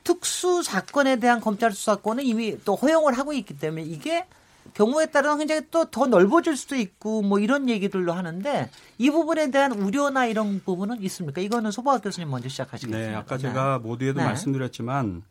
[0.03, 4.25] 특수 사건에 대한 검찰 수사권은 이미 또 허용을 하고 있기 때문에 이게
[4.73, 9.71] 경우에 따라 굉장히 또 더 넓어질 수도 있고 뭐 이런 얘기들도 하는데 이 부분에 대한
[9.71, 11.41] 우려나 이런 부분은 있습니까?
[11.41, 13.09] 이거는 소보학 교수님 먼저 시작하시겠습니다.
[13.11, 14.25] 네, 아까 제가 모두에도 네.
[14.25, 15.23] 말씀드렸지만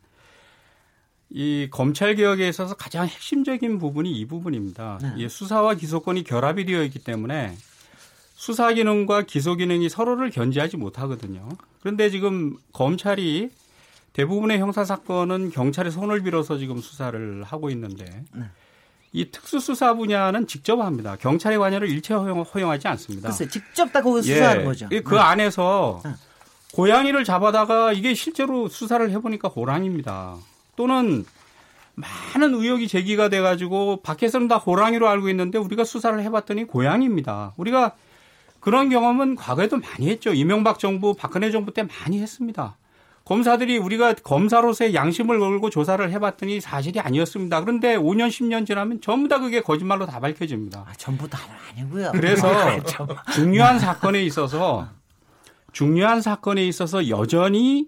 [1.29, 4.99] 이 검찰 개혁에 있어서 가장 핵심적인 부분이 이 부분입니다.
[5.01, 5.13] 네.
[5.17, 7.55] 이 수사와 기소권이 결합이 되어 있기 때문에
[8.33, 11.49] 수사 기능과 기소 기능이 서로를 견제하지 못하거든요.
[11.81, 13.51] 그런데 지금 검찰이
[14.13, 18.45] 대부분의 형사 사건은 경찰의 손을 빌어서 지금 수사를 하고 있는데 네.
[19.11, 21.15] 이 특수수사 분야는 직접 합니다.
[21.19, 23.29] 경찰의 관여를 일체 허용, 허용 하지 않습니다.
[23.29, 24.87] 글쎄, 직접 다 거기 수사하는 예, 거죠.
[24.89, 25.19] 그 네.
[25.19, 26.11] 안에서 네.
[26.73, 30.35] 고양이를 잡아다가 이게 실제로 수사를 해보니까 호랑입니다.
[30.75, 31.25] 또는
[31.95, 37.53] 많은 의혹이 제기가 돼가지고 밖에서는 다 호랑이로 알고 있는데 우리가 수사를 해봤더니 고양이입니다.
[37.57, 37.95] 우리가
[38.59, 40.33] 그런 경험은 과거에도 많이 했죠.
[40.33, 42.77] 이명박 정부, 박근혜 정부 때 많이 했습니다.
[43.29, 47.61] 검사들이 우리가 검사로서의 양심을 걸고 조사를 해봤더니 사실이 아니었습니다.
[47.61, 50.85] 그런데 5년, 10년 지나면 전부 다 그게 거짓말로 다 밝혀집니다.
[50.87, 51.37] 아, 전부 다
[51.69, 52.11] 아니고요.
[52.13, 52.49] 그래서
[53.31, 54.87] 중요한 사건에 있어서
[55.73, 57.87] 중요한 사건에 있어서 여전히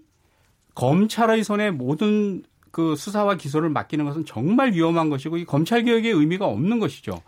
[0.76, 6.46] 검찰의 손에 모든 그 수사와 기소를 맡기는 것은 정말 위험한 것이고 이 검찰 개혁의 의미가
[6.46, 7.20] 없는 것이죠.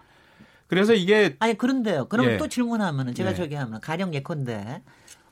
[0.68, 2.06] 그래서 이게 아니 그런데요.
[2.06, 2.36] 그럼 예.
[2.36, 3.34] 또 질문하면은 제가 예.
[3.34, 4.82] 저기 하면 가령 예컨대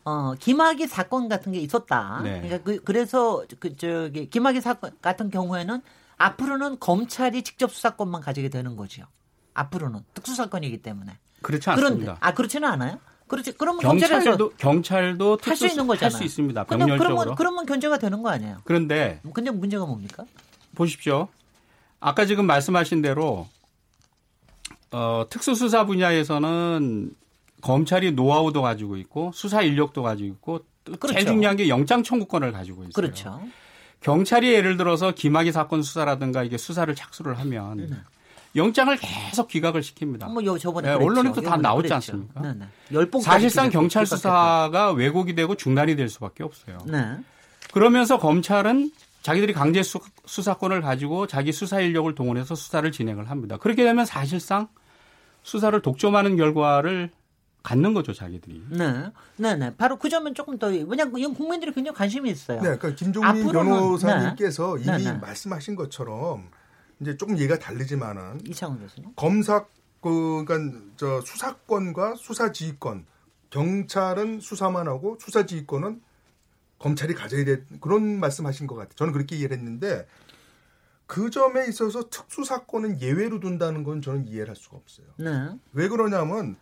[0.05, 2.21] 어, 김학의 사건 같은 게 있었다.
[2.23, 2.41] 네.
[2.41, 5.81] 그러니까 그, 그래서 그 저기 김학의 사건 같은 경우에는
[6.19, 9.05] 앞으로는 검찰이 직접 수사권만 가지게 되는 거죠.
[9.55, 11.19] 앞으로는 특수 사건이기 때문에.
[11.43, 11.95] 그렇지 않습니다.
[11.95, 12.99] 그런데 아 그렇지는 않아요?
[13.29, 13.53] 그렇지.
[13.53, 16.13] 그러면 경찰도 경찰도 할 수 있는 거잖아요.
[16.13, 16.65] 할 수 있습니다.
[16.65, 17.15] 병렬적으로.
[17.15, 18.59] 그러면 그러면 견제가 되는 거 아니에요?
[18.65, 20.25] 그런데 근데 문제가 뭡니까?
[20.75, 21.29] 보십시오.
[22.01, 23.49] 아까 지금 말씀하신 대로
[24.91, 27.15] 어, 특수수사 분야에서는
[27.63, 31.15] 검찰이 노하우도 가지고 있고 수사 인력도 가지고 있고 그렇죠.
[31.15, 32.93] 제일 중요한 게 영장 청구권을 가지고 있어요.
[32.93, 33.41] 그렇죠.
[34.01, 37.97] 경찰이 예를 들어서 김학의 사건 수사라든가 이게 수사를 착수를 하면 네.
[38.57, 40.31] 영장을 계속 기각을 시킵니다.
[40.31, 41.95] 뭐 저번에 네, 언론에도 다 나오지 그랬죠.
[41.95, 42.41] 않습니까?
[42.41, 42.55] 네,
[42.91, 43.21] 네.
[43.23, 46.79] 사실상 경찰 수사가 왜곡이 되고 중단이 될 수밖에 없어요.
[46.87, 47.17] 네.
[47.73, 48.91] 그러면서 검찰은
[49.23, 53.57] 자기들이 강제 수, 사권을 가지고 자기 수사 인력을 동원해서 수사를 진행을 합니다.
[53.57, 54.69] 그렇게 되면 사실상
[55.45, 57.11] 수사를 독점하는 결과를
[57.63, 58.65] 갖는 거죠, 자기들이.
[58.71, 59.11] 네.
[59.37, 59.75] 네, 네.
[59.77, 62.59] 바로 그 점은 조금 더, 왜냐면 이건 국민들이 굉장히 관심이 있어요.
[62.59, 62.77] 네.
[62.77, 64.83] 그러니까 김종민 변호사님께서 네.
[64.83, 65.19] 이미 네, 네.
[65.19, 66.51] 말씀하신 것처럼
[67.01, 69.11] 이제 조금 얘기가 다르지만은 이창훈 교수님.
[69.17, 69.67] 검사
[70.01, 73.07] 그 그러니까 저 수사권과 수사지휘권
[73.51, 76.03] 경찰은 수사만 하고 수사지휘권은
[76.79, 78.95] 검찰이 가져야 돼 그런 말씀하신 것 같아요.
[78.97, 80.07] 저는 그렇게 이해를 했는데
[81.07, 85.07] 그 점에 있어서 특수사건은 예외로 둔다는 건 저는 이해를 할 수가 없어요.
[85.19, 85.51] 네.
[85.73, 86.57] 왜 그러냐면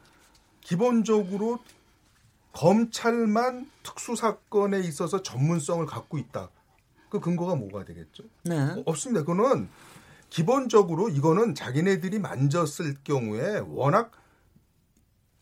[0.71, 1.59] 기본적으로
[2.53, 6.49] 검찰만 특수 사건에 있어서 전문성을 갖고 있다.
[7.09, 8.23] 그 근거가 뭐가 되겠죠?
[8.45, 8.81] 네.
[8.87, 9.25] 없습니다.
[9.25, 9.69] 그거는
[10.29, 14.13] 기본적으로 이거는 자기네들이 만졌을 경우에 워낙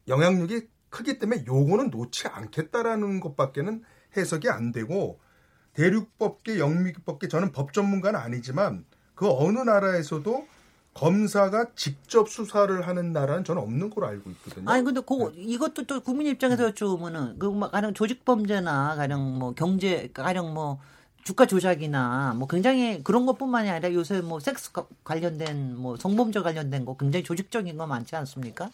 [0.09, 3.83] 영향력이 크기 때문에 요거는 놓지 않겠다라는 것밖에는
[4.17, 5.21] 해석이 안 되고
[5.75, 10.49] 대륙법계, 영미법계 저는 법 전문가는 아니지만 그 어느 나라에서도
[10.99, 14.69] 검사가 직접 수사를 하는 나라는 저는 없는 걸로 알고 있거든요.
[14.69, 20.11] 아니 근데 그 이것도 또 국민 입장에서 여쭈면은 그 가령 조직 범죄나 가령 뭐 경제
[20.13, 20.81] 가령 뭐
[21.23, 24.73] 주가 조작이나 뭐 굉장히 그런 것뿐만이 아니라 요새 뭐 섹스
[25.05, 28.71] 관련된 뭐 성범죄 관련된 거 굉장히 조직적인 거 많지 않습니까?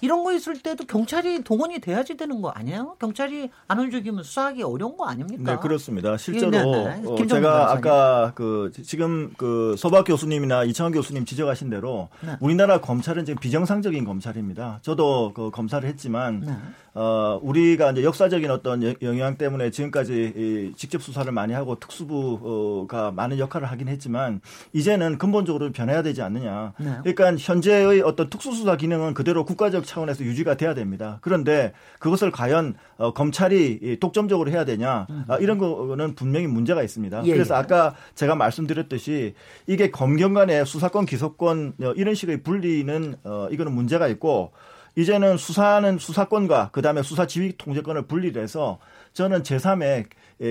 [0.00, 2.96] 이런 거 있을 때도 경찰이 동원이 돼야지 되는 거 아니에요?
[2.98, 5.52] 경찰이 안 움직이면 수사하기 어려운 거 아닙니까?
[5.54, 6.16] 네, 그렇습니다.
[6.16, 7.08] 실제로 네, 네.
[7.08, 12.36] 어, 제가 아까 그 지금 그 소박 교수님이나 이창원 교수님 지적하신 대로 네.
[12.40, 14.78] 우리나라 검찰은 지금 비정상적인 검찰입니다.
[14.82, 16.52] 저도 그 검사를 했지만 네.
[16.94, 23.38] 어, 우리가 이제 역사적인 어떤 영향 때문에 지금까지 이 직접 수사를 많이 하고 특수부가 많은
[23.38, 24.40] 역할을 하긴 했지만
[24.72, 26.72] 이제는 근본적으로 변해야 되지 않느냐.
[26.78, 26.98] 네.
[27.04, 31.18] 그러니까 현재의 어떤 특수수사 기능은 그대로 국가적 차원에서 유지가 돼야 됩니다.
[31.22, 37.22] 그런데 그것을 과연 어, 검찰이 독점적으로 해야 되냐 아, 이런 거는 분명히 문제가 있습니다.
[37.24, 37.58] 예, 그래서 예.
[37.58, 39.34] 아까 제가 말씀드렸듯이
[39.66, 44.52] 이게 검경 간의 수사권 기소권 어, 이런 식의 분리는 어, 이거는 문제가 있고
[44.96, 48.78] 이제는 수사는 수사권과 그다음에 수사 지휘 통제권을 분리해서
[49.12, 50.06] 저는 제3의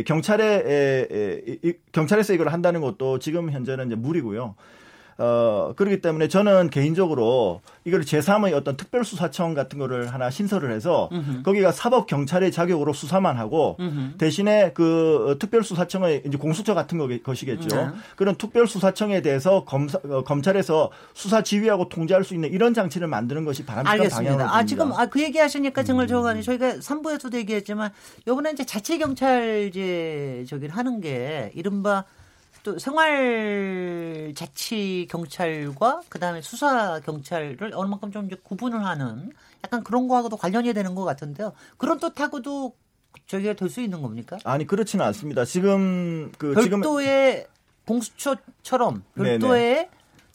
[0.06, 1.06] 경찰에
[1.92, 4.56] 경찰에서 이걸 한다는 것도 지금 현재는 이제 무리고요.
[5.20, 11.42] 어, 그렇기 때문에 저는 개인적으로 이걸 제3의 어떤 특별수사청 같은 거를 하나 신설을 해서 으흠.
[11.44, 14.16] 거기가 사법경찰의 자격으로 수사만 하고 으흠.
[14.20, 17.76] 대신에 그 특별수사청의 이제 공수처 같은 거, 것이겠죠.
[17.76, 17.88] 네.
[18.16, 23.66] 그런 특별수사청에 대해서 검사, 어, 검찰에서 수사 지휘하고 통제할 수 있는 이런 장치를 만드는 것이
[23.66, 24.56] 바람직한 방향입니다.
[24.56, 26.10] 아, 지금 아, 그 얘기 하시니까 정말 음.
[26.10, 27.92] 저가 저희가 3부에서도 얘기했지만
[28.28, 32.06] 요번에 이제 자치경찰제 저기를 하는 게 이른바
[32.68, 39.32] 또 생활 자치 경찰과 그다음에 수사 경찰을 어느 만큼 좀 이제 구분을 하는
[39.64, 41.54] 약간 그런 거하고도 관련이 되는 것 같은데요.
[41.78, 42.76] 그런 뜻하고도
[43.26, 44.38] 저기가 될 수 있는 겁니까?
[44.44, 45.46] 아니 그렇지는 않습니다.
[45.46, 47.52] 지금 그 별도의 지금...
[47.86, 49.90] 공수처처럼 별도의 네네.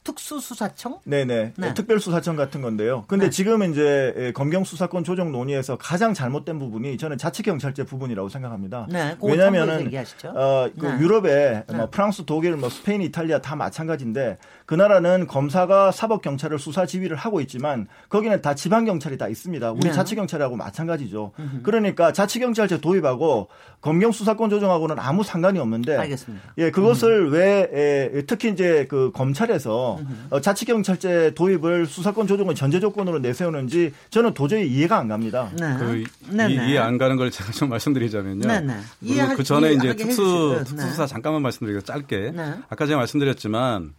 [0.05, 0.99] 특수수사청?
[1.05, 1.53] 네네.
[1.57, 1.75] 네.
[1.75, 3.05] 특별수사청 같은 건데요.
[3.07, 3.31] 근데 네.
[3.31, 8.87] 지금 이제 예, 검경 수사권 조정 논의에서 가장 잘못된 부분이 저는 자치 경찰제 부분이라고 생각합니다.
[8.91, 9.17] 네.
[9.23, 9.91] 왜냐면은,
[10.35, 10.99] 어, 그 네.
[10.99, 11.77] 유럽에 네.
[11.77, 17.17] 뭐 프랑스, 독일, 뭐 스페인, 이탈리아 다 마찬가지인데 그 나라는 검사가 사법 경찰을 수사 지휘를
[17.17, 19.73] 하고 있지만 거기는 다 지방 경찰이 다 있습니다.
[19.73, 19.93] 우리 네.
[19.93, 21.33] 자치 경찰하고 마찬가지죠.
[21.39, 21.63] 음흠.
[21.63, 23.49] 그러니까 자치 경찰제 도입하고
[23.81, 25.97] 검경 수사권 조정하고는 아무 상관이 없는데.
[25.97, 26.55] 알겠습니다.
[26.59, 27.35] 예, 그것을 음흠.
[27.35, 29.92] 왜, 예, 특히 이제 그 검찰에서
[30.31, 35.51] 어, 자치경찰제 도입을 수사권 조정을 전제 조건으로 내세우는지 저는 도저히 이해가 안 갑니다.
[35.59, 35.77] 네.
[35.79, 38.47] 그 네, 이, 해안 가는 걸 제가 좀 말씀드리자면요.
[38.47, 38.75] 네, 네.
[39.01, 40.65] 이해, 그 전에 이제 특수 네.
[40.65, 42.55] 특수사 잠깐만 말씀드리고 짧게 네.
[42.69, 43.95] 아까 제가 말씀드렸지만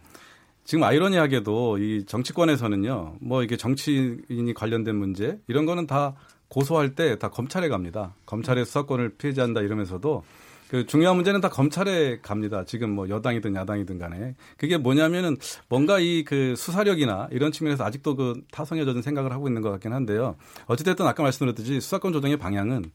[0.64, 6.14] 지금 아이러니하게도 이 정치권에서는요, 뭐 이게 정치인이 관련된 문제 이런 거는 다
[6.48, 8.14] 고소할 때 다 검찰에 갑니다.
[8.26, 10.24] 검찰의 수사권을 폐지한다 이러면서도
[10.68, 12.64] 그 중요한 문제는 다 검찰에 갑니다.
[12.64, 14.34] 지금 뭐 여당이든 야당이든 간에.
[14.56, 15.36] 그게 뭐냐면은
[15.68, 19.92] 뭔가 이 그 수사력이나 이런 측면에서 아직도 그 타성에 젖은 생각을 하고 있는 것 같긴
[19.92, 20.36] 한데요.
[20.66, 22.90] 어찌됐든 아까 말씀드렸듯이 수사권 조정의 방향은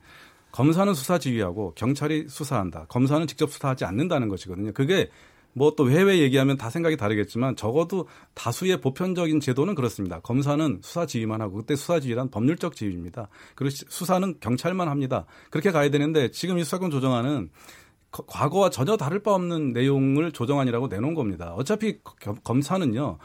[0.52, 2.86] 검사는 수사 지휘하고 경찰이 수사한다.
[2.90, 4.74] 검사는 직접 수사하지 않는다는 것이거든요.
[4.74, 5.10] 그게
[5.54, 10.20] 뭐 또 해외 얘기하면 다 생각이 다르겠지만 적어도 다수의 보편적인 제도는 그렇습니다.
[10.20, 13.30] 검사는 수사 지휘만 하고 그때 수사 지휘란 법률적 지휘입니다.
[13.56, 15.26] 그리고 수사는 경찰만 합니다.
[15.50, 17.50] 그렇게 가야 되는데 지금 이 수사권 조정안은
[18.12, 21.54] 과거와 전혀 다를 바 없는 내용을 조정안이라고 내놓은 겁니다.
[21.54, 22.00] 어차피
[22.44, 23.20] 검사는요.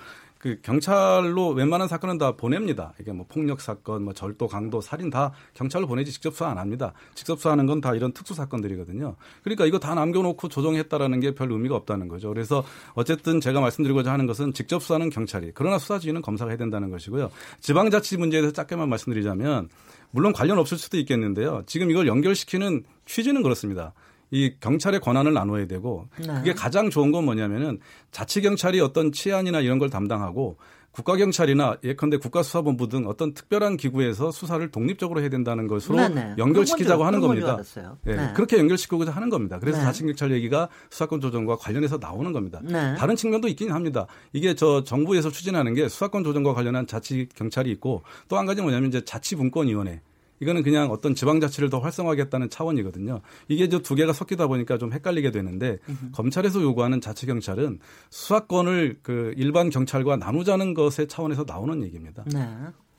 [0.45, 2.93] 그 경찰로 웬만한 사건은 다 보냅니다.
[3.01, 6.93] 이게 뭐 폭력 사건, 뭐 절도, 강도, 살인 다 경찰로 보내지 직접 수사 안 합니다.
[7.15, 9.17] 직접 수사하는 건 다 이런 특수 사건들이거든요.
[9.43, 12.29] 그러니까 이거 다 남겨놓고 조정했다라는 게 별 의미가 없다는 거죠.
[12.29, 16.91] 그래서 어쨌든 제가 말씀드리고자 하는 것은 직접 수사는 경찰이, 그러나 수사 지휘는 검사가 해야 된다는
[16.91, 17.31] 것이고요.
[17.61, 19.71] 지방자치 문제에 대해서 짧게만 말씀드리자면
[20.11, 21.63] 물론 관련 없을 수도 있겠는데요.
[21.65, 23.95] 지금 이걸 연결시키는 취지는 그렇습니다.
[24.31, 26.27] 이 경찰의 권한을 나눠야 되고 네.
[26.35, 27.79] 그게 가장 좋은 건 뭐냐면은
[28.11, 30.57] 자치 경찰이 어떤 치안이나 이런 걸 담당하고
[30.95, 36.15] 국가 경찰이나 예컨대 국가수사본부 등 어떤 특별한 기구에서 수사를 독립적으로 해야 된다는 것으로 네네.
[36.15, 36.35] 네.
[36.39, 37.61] 연결시키자고 하는 겁니다.
[38.05, 38.15] 네.
[38.15, 38.33] 네.
[38.37, 39.59] 그렇게 연결시키고자 하는 겁니다.
[39.59, 39.85] 그래서 네.
[39.85, 42.61] 자치 경찰 얘기가 수사권 조정과 관련해서 나오는 겁니다.
[42.63, 42.95] 네.
[42.95, 44.07] 다른 측면도 있긴 합니다.
[44.33, 48.89] 이게 저 정부에서 추진하는 게 수사권 조정과 관련한 자치 경찰이 있고 또 한 가지 뭐냐면
[48.89, 50.01] 이제 자치분권위원회
[50.45, 53.21] 이거는 그냥 어떤 지방자치를 더 활성화하겠다는 차원이거든요.
[53.49, 56.13] 이게 저 두 개가 섞이다 보니까 좀 헷갈리게 되는데 으흠.
[56.13, 57.79] 검찰에서 요구하는 자치 경찰은
[58.11, 62.25] 수사권을 그 일반 경찰과 나누자는 것의 차원에서 나오는 얘기입니다.
[62.33, 62.47] 네.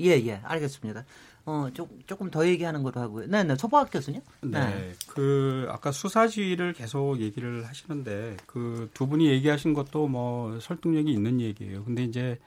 [0.02, 0.42] 예, 예.
[0.44, 1.06] 알겠습니다.
[1.46, 3.28] 어, 조, 조금 더 얘기하는 것도 하고요.
[3.28, 3.56] 네, 네.
[3.56, 4.22] 소박 교수님.
[4.42, 4.60] 네.
[4.60, 4.94] 네.
[5.08, 11.84] 그, 아까 수사지를 계속 얘기를 하시는데 그 두 분이 얘기하신 것도 뭐 설득력이 있는 얘기예요.
[11.86, 12.40] 근데 이제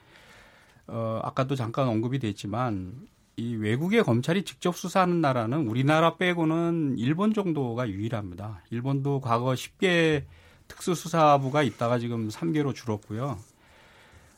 [0.87, 2.93] 어, 아까도 잠깐 언급이 됐지만
[3.39, 8.61] 이 외국의 검찰이 직접 수사하는 나라는 우리나라 빼고는 일본 정도가 유일합니다.
[8.69, 10.23] 일본도 과거 10개
[10.67, 13.39] 특수수사부가 있다가 지금 3개로 줄었고요.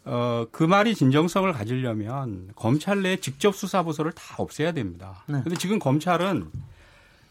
[0.06, 5.24] 어, 그 말이 진정성을 가지려면 검찰 내 직접 수사부서를 다 없애야 됩니다.
[5.28, 5.42] 네.
[5.44, 6.50] 근데 지금 검찰은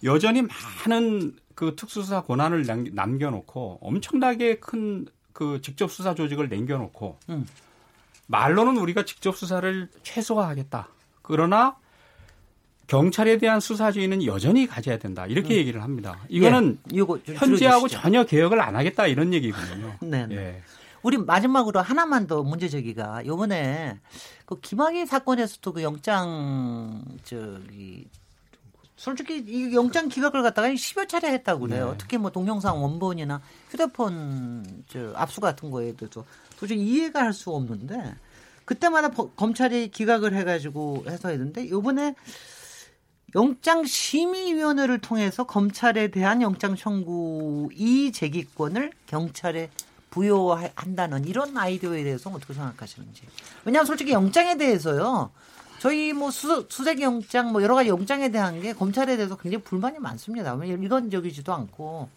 [0.05, 7.47] 여전히 많은 그 특수수사 권한을 남겨놓고 엄청나게 큰 그 직접 수사 조직을 남겨놓고 음.
[8.27, 10.89] 말로는 우리가 직접 수사를 최소화하겠다.
[11.31, 11.77] 그러나
[12.87, 15.25] 경찰에 대한 수사 주의는 여전히 가져야 된다.
[15.27, 15.59] 이렇게 음.
[15.59, 16.19] 얘기를 합니다.
[16.29, 17.01] 이거는 예,
[17.35, 19.95] 현재하고 전혀 개혁을 안 하겠다 이런 얘기거든요.
[20.03, 20.27] 네.
[20.33, 20.63] 예.
[21.03, 23.99] 우리 마지막으로 하나만 더 문제 제기가 요번에
[24.45, 28.07] 그 김학의 사건에서도 그 영장 저기
[28.97, 31.93] 솔직히 이 영장 기각을 갖다가 10여 차례 했다고 그래요.
[31.93, 31.95] 네.
[31.97, 33.41] 특히 뭐 동영상 원본이나
[33.71, 36.25] 휴대폰 저 압수 같은 거에 대해서
[36.59, 38.17] 도저히 이해가 할 수 없는데
[38.71, 42.15] 그때마다 검찰이 기각을 해가지고 해서 했는데 요번에
[43.35, 49.71] 영장 심의위원회를 통해서 검찰에 대한 영장 청구 이 제기권을 경찰에
[50.11, 53.23] 부여한다는 이런 아이디어에 대해서 어떻게 생각하시는지.
[53.65, 55.33] 왜냐하면 솔직히 영장에 대해서요.
[55.81, 59.99] 저희 뭐 수, 수색 영장 뭐 여러 가지 영장에 대한 게 검찰에 대해서 굉장히 불만이
[59.99, 60.55] 많습니다.
[60.55, 62.09] 일관적이지도 않고.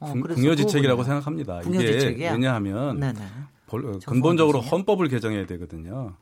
[0.00, 1.62] 어, 궁여지책이라고 생각합니다.
[1.62, 3.20] 이게 왜냐하면 네네.
[3.70, 6.14] 어, 근본적으로 헌법을 개정해야 되거든요.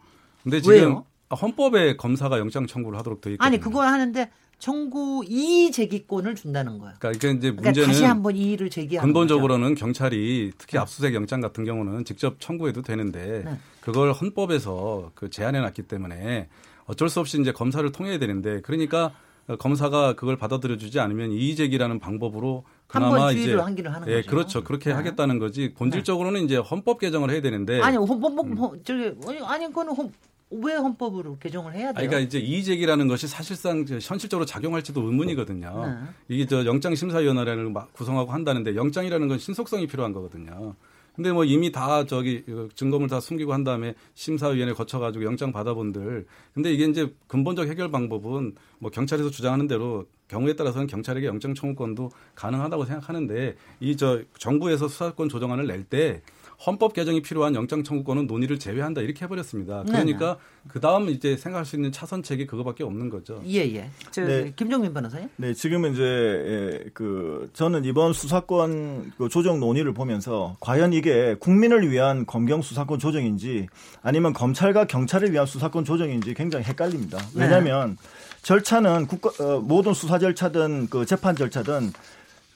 [0.42, 1.06] 근데 지금 왜요?
[1.30, 3.46] 헌법에 검사가 영장 청구를 하도록 돼 있거든요.
[3.46, 6.94] 아니 그거 하는데 청구 이의 제기권을 준다는 거예요.
[7.00, 9.80] 그러니까 이제 그러니까 문제는 다시 한번 이의를 제기하는 근본적으로는 거죠.
[9.80, 10.78] 경찰이 특히 네.
[10.78, 13.58] 압수수색 영장 같은 경우는 직접 청구해도 되는데 네.
[13.80, 16.48] 그걸 헌법에서 그 제한해 놨기 때문에
[16.84, 19.12] 어쩔 수 없이 이제 검사를 통해야 되는데 그러니까
[19.58, 24.30] 검사가 그걸 받아들여 주지 않으면 이의 제기라는 방법으로 그나마 이제 한기를 하는 예, 거죠.
[24.30, 24.64] 그렇죠.
[24.64, 24.96] 그렇게 네.
[24.96, 25.72] 하겠다는 거지.
[25.74, 26.44] 본질적으로는 네.
[26.44, 28.82] 이제 헌법 개정을 해야 되는데 아니 헌법 음.
[28.84, 29.12] 저기
[29.44, 30.12] 아니 그거는 헌,
[30.50, 31.94] 왜 헌법으로 개정을 해야 돼요?
[31.94, 35.86] 그러니까 이제 이의제기라는 것이 사실상 현실적으로 작용할지도 의문이거든요.
[35.86, 36.08] 네.
[36.28, 40.74] 이게 저 영장심사위원회를 막 구성하고 한다는데 영장이라는 건 신속성이 필요한 거거든요.
[41.14, 42.42] 근데 뭐 이미 다 저기
[42.74, 46.26] 증거물 다 숨기고 한 다음에 심사위원회 거쳐가지고 영장 받아본들.
[46.54, 52.10] 근데 이게 이제 근본적 해결 방법은 뭐 경찰에서 주장하는 대로 경우에 따라서는 경찰에게 영장 청구권도
[52.34, 56.22] 가능하다고 생각하는데 이 저 정부에서 수사권 조정안을 낼 때
[56.64, 59.82] 헌법 개정이 필요한 영장 청구권은 논의를 제외한다 이렇게 해버렸습니다.
[59.84, 63.42] 그러니까 그 다음 이제 생각할 수 있는 차선책이 그거밖에 없는 거죠.
[63.44, 63.74] 예예.
[63.74, 63.90] 예.
[64.12, 64.52] 저 네.
[64.54, 65.28] 김종민 변호사님.
[65.36, 71.90] 네 지금은 이제 예, 그 저는 이번 수사권 그 조정 논의를 보면서 과연 이게 국민을
[71.90, 73.66] 위한 검경 수사권 조정인지
[74.02, 77.18] 아니면 검찰과 경찰을 위한 수사권 조정인지 굉장히 헷갈립니다.
[77.34, 77.42] 네.
[77.42, 78.42] 왜냐하면 네.
[78.42, 81.92] 절차는 국가 어, 모든 수사 절차든 그 재판 절차든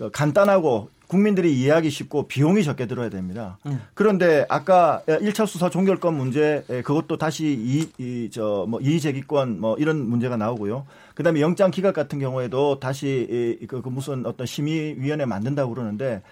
[0.00, 3.58] 어, 간단하고 국민들이 이해하기 쉽고 비용이 적게 들어야 됩니다.
[3.66, 3.80] 음.
[3.94, 10.08] 그런데 아까 1차 수사 종결권 문제 그것도 다시 이, 이 저 뭐 이의제기권 뭐 이런
[10.08, 10.86] 문제가 나오고요.
[11.14, 16.22] 그 다음에 영장 기각 같은 경우에도 다시 이, 그, 그 무슨 어떤 심의위원회 만든다고 그러는데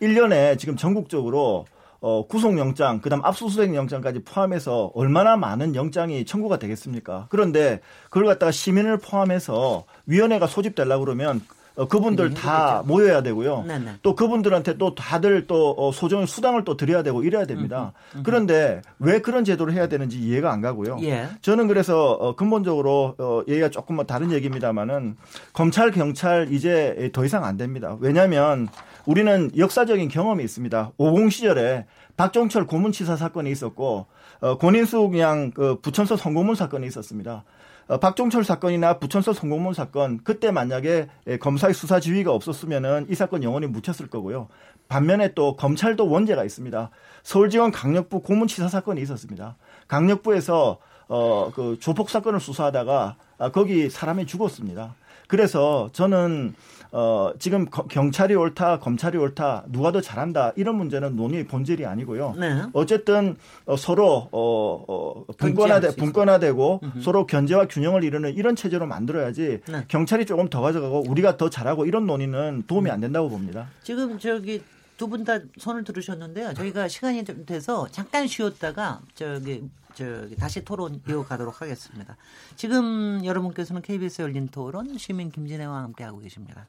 [0.00, 1.66] 1년에 지금 전국적으로
[2.02, 7.26] 어, 구속영장, 그 다음 압수수색 영장까지 포함해서 얼마나 많은 영장이 청구가 되겠습니까?
[7.28, 11.42] 그런데 그걸 갖다가 시민을 포함해서 위원회가 소집되려고 그러면 어,
[11.74, 13.64] 그분들 다 모여야 되고요.
[13.66, 13.84] 네네.
[13.84, 13.92] 네.
[14.02, 17.92] 또 그분들한테 또 다들 또 어, 소정 수당을 또 드려야 되고 이래야 됩니다.
[18.12, 18.22] 음흠, 음흠.
[18.24, 20.98] 그런데 왜 그런 제도를 해야 되는지 이해가 안 가고요.
[21.02, 21.28] 예.
[21.42, 25.16] 저는 그래서 어, 근본적으로 어, 얘기가 조금 뭐 다른 얘기입니다만은
[25.52, 27.96] 검찰 경찰 이제 더 이상 안 됩니다.
[28.00, 28.68] 왜냐하면
[29.06, 30.92] 우리는 역사적인 경험이 있습니다.
[30.98, 34.06] 50 시절에 박종철 고문치사 사건이 있었고
[34.40, 37.44] 어, 권인수 그냥 그 부천서 성공문 사건이 있었습니다.
[37.90, 41.08] 어, 박종철 사건이나 부천서 성공문 사건 그때 만약에
[41.40, 44.46] 검사의 수사 지휘가 없었으면은 이 사건 영원히 묻혔을 거고요.
[44.88, 46.90] 반면에 또 검찰도 원죄가 있습니다.
[47.24, 49.56] 서울지원 강력부 고문치사 사건이 있었습니다.
[49.88, 50.78] 강력부에서
[51.08, 54.94] 어, 그 조폭 사건을 수사하다가 아, 거기 사람이 죽었습니다.
[55.26, 56.54] 그래서 저는
[56.92, 62.34] 어, 지금 경찰이 옳다, 검찰이 옳다, 누가 더 잘한다 이런 문제는 논의의 본질이 아니고요.
[62.38, 62.62] 네.
[62.72, 63.36] 어쨌든
[63.66, 67.02] 어, 서로 어, 어, 분권화되, 분권화되고 음흠.
[67.02, 69.84] 서로 견제와 균형을 이루는 이런 체제로 만들어야지 네.
[69.88, 73.68] 경찰이 조금 더 가져가고 우리가 더 잘하고 이런 논의는 도움이 안 된다고 봅니다.
[73.82, 74.62] 지금 저기
[74.96, 76.52] 두 분 다 손을 들으셨는데요.
[76.52, 79.62] 저희가 시간이 좀 돼서 잠깐 쉬었다가 저기
[79.94, 82.16] 저기 다시 토론 이어가도록 하겠습니다.
[82.56, 86.68] 지금 여러분께서는 KBS 열린 토론 시민 김진애와 함께하고 계십니다.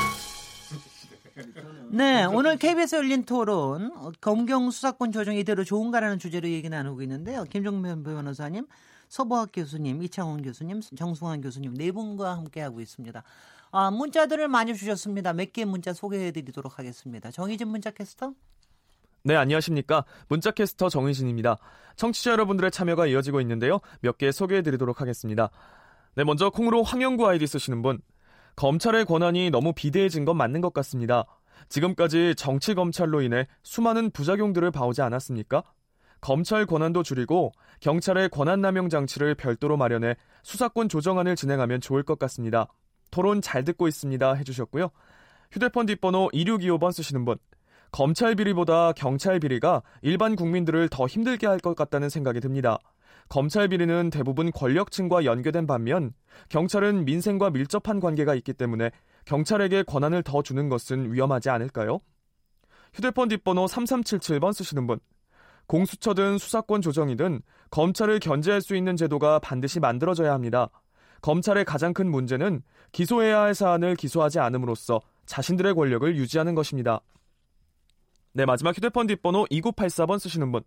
[1.93, 7.43] 네, 오늘 KBS 열린 토론 검경 수사권 조정 이대로 좋은가라는 주제로 얘기 나누고 있는데요.
[7.43, 8.65] 김종면 변호사님,
[9.09, 13.21] 서보학 교수님, 이창훈 교수님, 정승환 교수님 네 분과 함께 하고 있습니다.
[13.71, 15.33] 아, 문자들을 많이 주셨습니다.
[15.33, 17.29] 몇 개 문자 소개해 드리도록 하겠습니다.
[17.29, 18.33] 정희진 문자 캐스터.
[19.23, 20.05] 네, 안녕하십니까.
[20.29, 21.57] 문자캐스터 정희진입니다.
[21.97, 23.81] 청취자 여러분들의 참여가 이어지고 있는데요.
[23.99, 25.49] 몇 개 소개해 드리도록 하겠습니다.
[26.15, 27.99] 네, 먼저 콩으로 황영구 아이디 쓰시는 분.
[28.55, 31.25] 검찰의 권한이 너무 비대해진 건 맞는 것 같습니다.
[31.69, 35.63] 지금까지 정치 검찰로 인해 수많은 부작용들을 봐오지 않았습니까?
[36.19, 42.67] 검찰 권한도 줄이고 경찰의 권한 남용 장치를 별도로 마련해 수사권 조정안을 진행하면 좋을 것 같습니다.
[43.09, 44.89] 토론 잘 듣고 있습니다 해주셨고요.
[45.51, 47.37] 휴대폰 뒷번호 2625번 쓰시는 분.
[47.91, 52.79] 검찰 비리보다 경찰 비리가 일반 국민들을 더 힘들게 할 것 같다는 생각이 듭니다.
[53.27, 56.13] 검찰 비리는 대부분 권력층과 연계된 반면
[56.49, 58.91] 경찰은 민생과 밀접한 관계가 있기 때문에
[59.25, 61.99] 경찰에게 권한을 더 주는 것은 위험하지 않을까요?
[62.93, 64.99] 휴대폰 뒷번호 3377번 쓰시는 분.
[65.67, 70.69] 공수처든 수사권 조정이든 검찰을 견제할 수 있는 제도가 반드시 만들어져야 합니다.
[71.21, 76.99] 검찰의 가장 큰 문제는 기소해야 할 사안을 기소하지 않음으로써 자신들의 권력을 유지하는 것입니다.
[78.33, 80.63] 네, 마지막 휴대폰 뒷번호 2984번 쓰시는 분.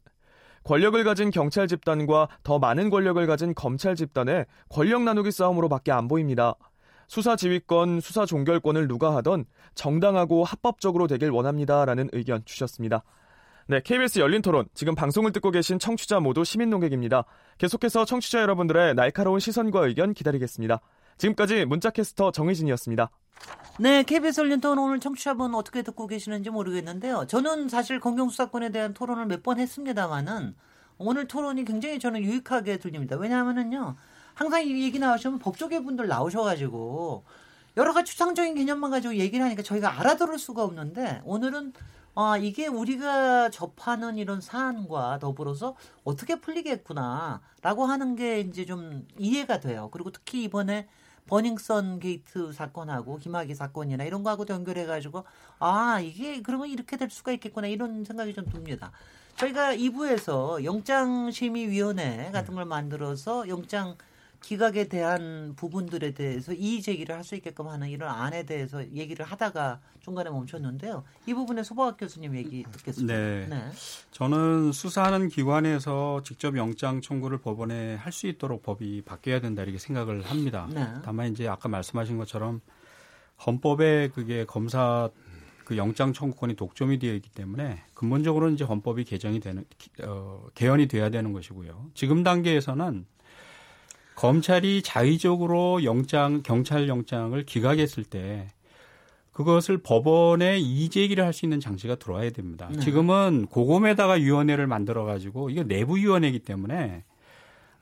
[0.65, 6.55] 권력을 가진 경찰 집단과 더 많은 권력을 가진 검찰 집단의 권력 나누기 싸움으로밖에 안 보입니다.
[7.15, 9.45] 수사 지휘권, 수사 종결권을 누가 하던
[9.77, 13.05] 정당하고 합법적으로 되길 원합니다라는 의견 주셨습니다.
[13.69, 14.67] 네, KBS 열린 토론.
[14.75, 17.25] 지금 방송을 듣고 계신 청취자 모두 시민 농객입니다.
[17.59, 20.81] 계속해서 청취자 여러분들의 날카로운 시선과 의견 기다리겠습니다.
[21.19, 23.09] 지금까지 문자캐스터 정의진이었습니다.
[23.79, 27.27] 네, KBS 열린 토론 오늘 청취자분 어떻게 듣고 계시는지 모르겠는데요.
[27.29, 30.57] 저는 사실 공경수사권에 대한 토론을 몇 번 했습니다만은
[30.99, 33.17] 오늘 토론이 굉장히 저는 유익하게 들립니다.
[33.17, 33.95] 왜냐하면은요.
[34.35, 37.25] 항상 이 얘기 나오시면 법조계 분들 나오셔가지고
[37.77, 41.73] 여러 가지 추상적인 개념만 가지고 얘기를 하니까 저희가 알아들을 수가 없는데 오늘은
[42.17, 45.75] 아, 이게 우리가 접하는 이런 사안과 더불어서
[46.05, 49.89] 어떻게 풀리겠구나라고 하는 게 이제 좀 이해가 돼요.
[49.93, 50.87] 그리고 특히 이번에
[51.27, 55.25] 버닝썬 게이트 사건하고 김학의 사건이나 이런 거하고 연결해가지고
[55.59, 58.93] 아, 이게 그러면 이렇게 될 수가 있겠구나 이런 생각이 좀 듭니다.
[59.37, 63.97] 저희가 2부에서 영장심의위원회 같은 걸 만들어서 영장
[64.45, 69.81] 기각에 대한 부분들에 대해서 이의 제기를 할 수 있게끔 하는 이런 안에 대해서 얘기를 하다가
[70.01, 71.03] 중간에 멈췄는데요.
[71.27, 73.15] 이 부분에 소박 교수님 얘기 듣겠습니다.
[73.15, 73.47] 네.
[73.49, 73.71] 네.
[74.11, 80.21] 저는 수사하는 기관에서 직접 영장 청구를 법원에 할 수 있도록 법이 바뀌어야 된다 이렇게 생각을
[80.23, 80.69] 합니다.
[80.71, 80.87] 네.
[81.03, 82.61] 다만 이제 아까 말씀하신 것처럼
[83.47, 85.09] 헌법에 그게 검사
[85.65, 89.65] 그 영장 청구권이 독점이 되어 있기 때문에 근본적으로 이제 헌법이 개정이 되는
[90.03, 91.87] 어, 개헌이 돼야 되는 것이고요.
[91.95, 93.07] 지금 단계에서는
[94.17, 98.49] 검찰이 자의적으로 영장 경찰 영장을 기각했을 때
[99.33, 102.69] 그것을 법원에 이의제기를 할 수 있는 장치가 들어와야 됩니다.
[102.71, 102.79] 네.
[102.79, 107.03] 지금은 고검에다가 위원회를 만들어 가지고 이게 내부 위원회이기 때문에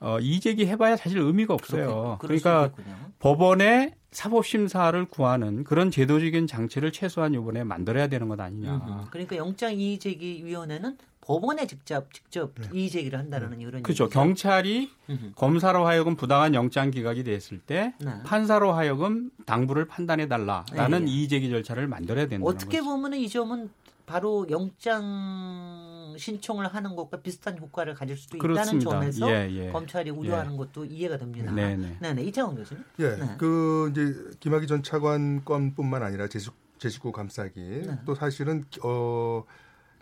[0.01, 2.17] 어, 이의제기 해봐야 사실 의미가 없어요.
[2.21, 2.71] 그러니까
[3.19, 8.75] 법원에 사법심사를 구하는 그런 제도적인 장치를 최소한 이번에 만들어야 되는 것 아니냐.
[8.75, 10.97] 음, 그러니까 영장 이의제기위원회는
[11.33, 12.69] 법원에 직접 직접 네.
[12.75, 13.57] 이의 제기를 한다는 네.
[13.63, 14.05] 이런 그렇죠.
[14.05, 14.09] 얘기죠.
[14.09, 14.91] 경찰이.
[15.35, 18.13] 검사로 하여금 부당한 영장 기각이 됐을 때 네.
[18.25, 21.11] 판사로 하여금 당부를 판단해 달라라는 네.
[21.11, 22.91] 이의 제기 절차를 만들어야 된다는 어떻게 거죠.
[22.91, 23.71] 보면은 이 점은
[24.05, 29.71] 바로 영장 신청을 하는 것과 비슷한 효과를 가질 수도 있다는 점에서 예, 예.
[29.71, 30.57] 검찰이 우려하는 예.
[30.59, 31.51] 것도 이해가 됩니다.
[31.53, 31.97] 네네.
[32.01, 32.23] 네네.
[32.25, 32.85] 이창원 교수님.
[32.99, 33.17] 예.
[33.17, 33.37] 네.
[33.39, 37.99] 그 이제 김학의 전 차관 건뿐만 아니라 제식 제식구 감싸기 네.
[38.05, 39.45] 또 사실은 어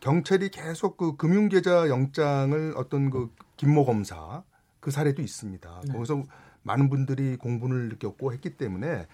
[0.01, 4.43] 경찰이 계속 그 금융계좌 영장을 어떤 그 김모 검사
[4.81, 5.83] 그 사례도 있습니다.
[5.87, 5.93] 네.
[5.93, 6.25] 거기서
[6.63, 9.07] 많은 분들이 공분을 느꼈고 했기 때문에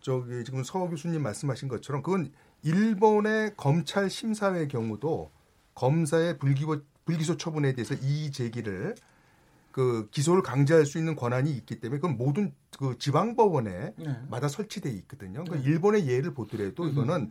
[0.00, 2.30] 저기 지금 서 교수님 말씀하신 것처럼 그건
[2.62, 5.30] 일본의 검찰 심사의 경우도
[5.74, 8.94] 검사의 불기소, 불기소 처분에 대해서 이의 제기를
[9.70, 14.20] 그 기소를 강제할 수 있는 권한이 있기 때문에 그건 모든 그 지방 법원에 네.
[14.28, 15.44] 마다 설치돼 있거든요.
[15.44, 15.62] 그러니까 네.
[15.62, 17.30] 일본의 예를 보더라도 이거는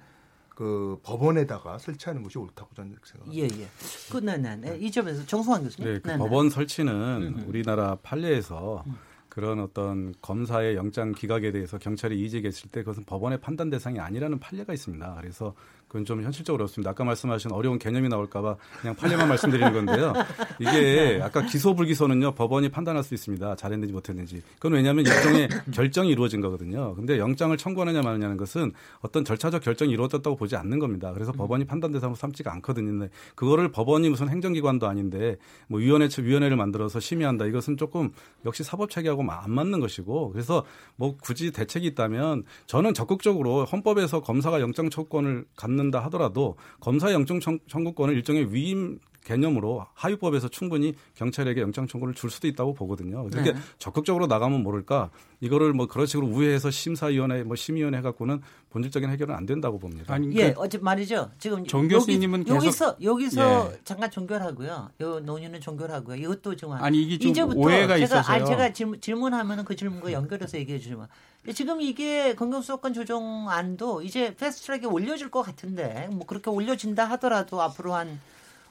[0.58, 3.56] 그 법원에다가 설치하는 것이 옳다고 저는 생각합니다.
[3.56, 3.68] 예, 예.
[4.12, 4.76] 그, 네, 네, 네.
[4.80, 5.94] 이 점에서 정성환 교수님.
[5.94, 6.18] 네, 그 네, 네.
[6.18, 7.46] 법원 설치는 음.
[7.48, 8.96] 우리나라 판례에서 음.
[9.30, 14.74] 그런 어떤 검사의 영장 기각에 대해서 경찰이 이의제기했을 때 그것은 법원의 판단 대상이 아니라는 판례가
[14.74, 15.18] 있습니다.
[15.22, 15.54] 그래서
[15.88, 16.92] 그건 좀 현실적으로 어렵습니다.
[16.92, 20.14] 아까 말씀하신 어려운 개념이 나올까봐 그냥 판례만 말씀드리는 건데요.
[20.60, 23.56] 이게 아까 기소 불기소는요 법원이 판단할 수 있습니다.
[23.56, 24.42] 잘했는지 못했는지.
[24.56, 26.94] 그건 왜냐하면 일종의 결정이 이루어진 거거든요.
[26.96, 31.14] 근데 영장을 청구하느냐 마느냐는 것은 어떤 절차적 결정이 이루어졌다고 보지 않는 겁니다.
[31.14, 31.38] 그래서 음.
[31.38, 32.88] 법원이 판단 대상으로 삼지가 않거든요.
[32.88, 37.46] 근데 그거를 법원이 무슨 행정기관도 아닌데 뭐 위원회 위원회를 만들어서 심의한다.
[37.46, 38.12] 이것은 조금
[38.46, 40.66] 역시 사법 체계하고 안 맞는 것이고 그래서
[40.98, 47.40] 뭐 굳이 대책이 있다면 저는 적극적으로 헌법에서 검사가 영장 청구권을 갖는 받는다 하더라도 검사 영장
[47.40, 53.30] 청구권을 일종의 위임 개념으로 하위법에서 충분히 경찰에게 영장 청구를 줄 수도 있다고 보거든요.
[53.30, 53.60] 그렇게 네.
[53.78, 55.10] 적극적으로 나가면 모를까
[55.42, 60.14] 이거를 뭐 그런 식으로 우회해서 심사위원회 뭐 심의위원회 해갖고는 본질적인 해결은 안 된다고 봅니다.
[60.14, 61.30] 아니, 예, 그 어제 말이죠.
[61.40, 63.80] 지금 정 교수님은 여기, 여기서 여기서 예.
[63.84, 64.92] 잠깐 종결하고요.
[65.02, 66.16] 요 논의는 종결하고요.
[66.16, 68.36] 이것도 좀 아니 이게 좀 이제부터 오해가 제가 있어서요.
[68.36, 71.08] 아니 제가 질문, 질문하면은 그 질문과 연결해서 얘기해 주시면
[71.54, 78.20] 지금 이게 건강수사권 조정안도 이제 패스트트랙에 올려질 것 같은데 뭐 그렇게 올려진다 하더라도 앞으로 한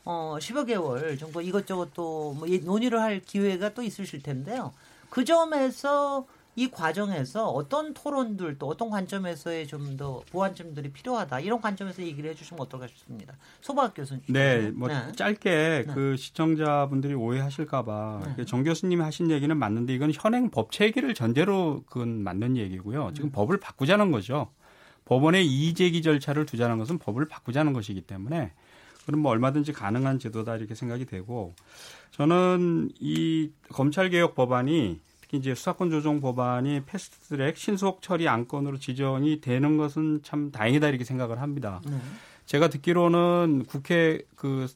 [0.06, 4.72] 어, 10여 개월 정도 이것저것 또뭐 논의를 할 기회가 또 있으실 텐데요.
[5.10, 12.02] 그 점에서 이 과정에서 어떤 토론들 또 어떤 관점에서의 좀 더 보완점들이 필요하다 이런 관점에서
[12.02, 13.34] 얘기를 해주시면 어떨까 싶습니다.
[13.60, 14.22] 소박 교수님.
[14.28, 15.12] 네, 뭐 네.
[15.12, 15.92] 짧게 네.
[15.92, 18.44] 그 시청자분들이 오해하실까봐 네.
[18.44, 23.12] 정 교수님이 하신 얘기는 맞는데 이건 현행 법 체계를 전제로 그건 맞는 얘기고요.
[23.14, 23.32] 지금 음.
[23.32, 24.50] 법을 바꾸자는 거죠.
[25.06, 28.52] 법원의 이의제기 절차를 두자는 것은 법을 바꾸자는 것이기 때문에
[29.06, 31.54] 그럼 뭐 얼마든지 가능한 제도다 이렇게 생각이 되고
[32.10, 39.40] 저는 이 검찰 개혁 법안이 특히 이제 수사권 조정 법안이 패스트트랙 신속 처리 안건으로 지정이
[39.40, 41.80] 되는 것은 참 다행이다 이렇게 생각을 합니다.
[41.86, 41.96] 네.
[42.44, 44.66] 제가 듣기로는 국회 그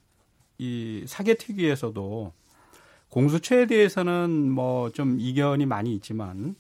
[0.61, 2.33] 이 사개특위에서도
[3.09, 6.55] 공수처에 대해서는 뭐 좀 이견이 많이 있지만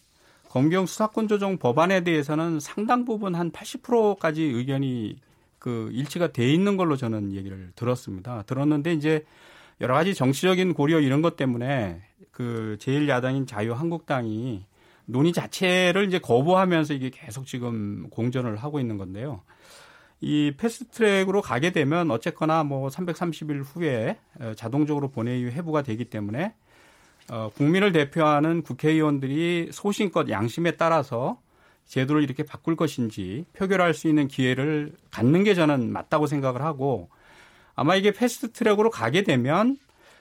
[0.48, 5.16] 검경 수사권 조정 법안에 대해서는 상당 부분 한 80%까지 의견이
[5.61, 8.42] 그 일치가 돼 있는 걸로 저는 얘기를 들었습니다.
[8.42, 9.24] 들었는데 이제
[9.80, 12.02] 여러 가지 정치적인 고려 이런 것 때문에
[12.32, 14.64] 그 제1야당인 자유한국당이
[15.04, 19.42] 논의 자체를 이제 거부하면서 이게 계속 지금 공전을 하고 있는 건데요.
[20.22, 26.54] 이 패스트트랙으로 가게 되면 어쨌거나 뭐 330일 후에 어, 자동적으로 본회의 회부가 되기 때문에
[27.30, 31.38] 어, 국민을 대표하는 국회의원들이 소신껏 양심에 따라서
[31.91, 37.09] 제도를 이렇게 바꿀 것인지 표결할 수 있는 기회를 갖는 게 저는 맞다고 생각을 하고
[37.74, 39.76] 아마 이게 패스트 트랙으로 가게 되면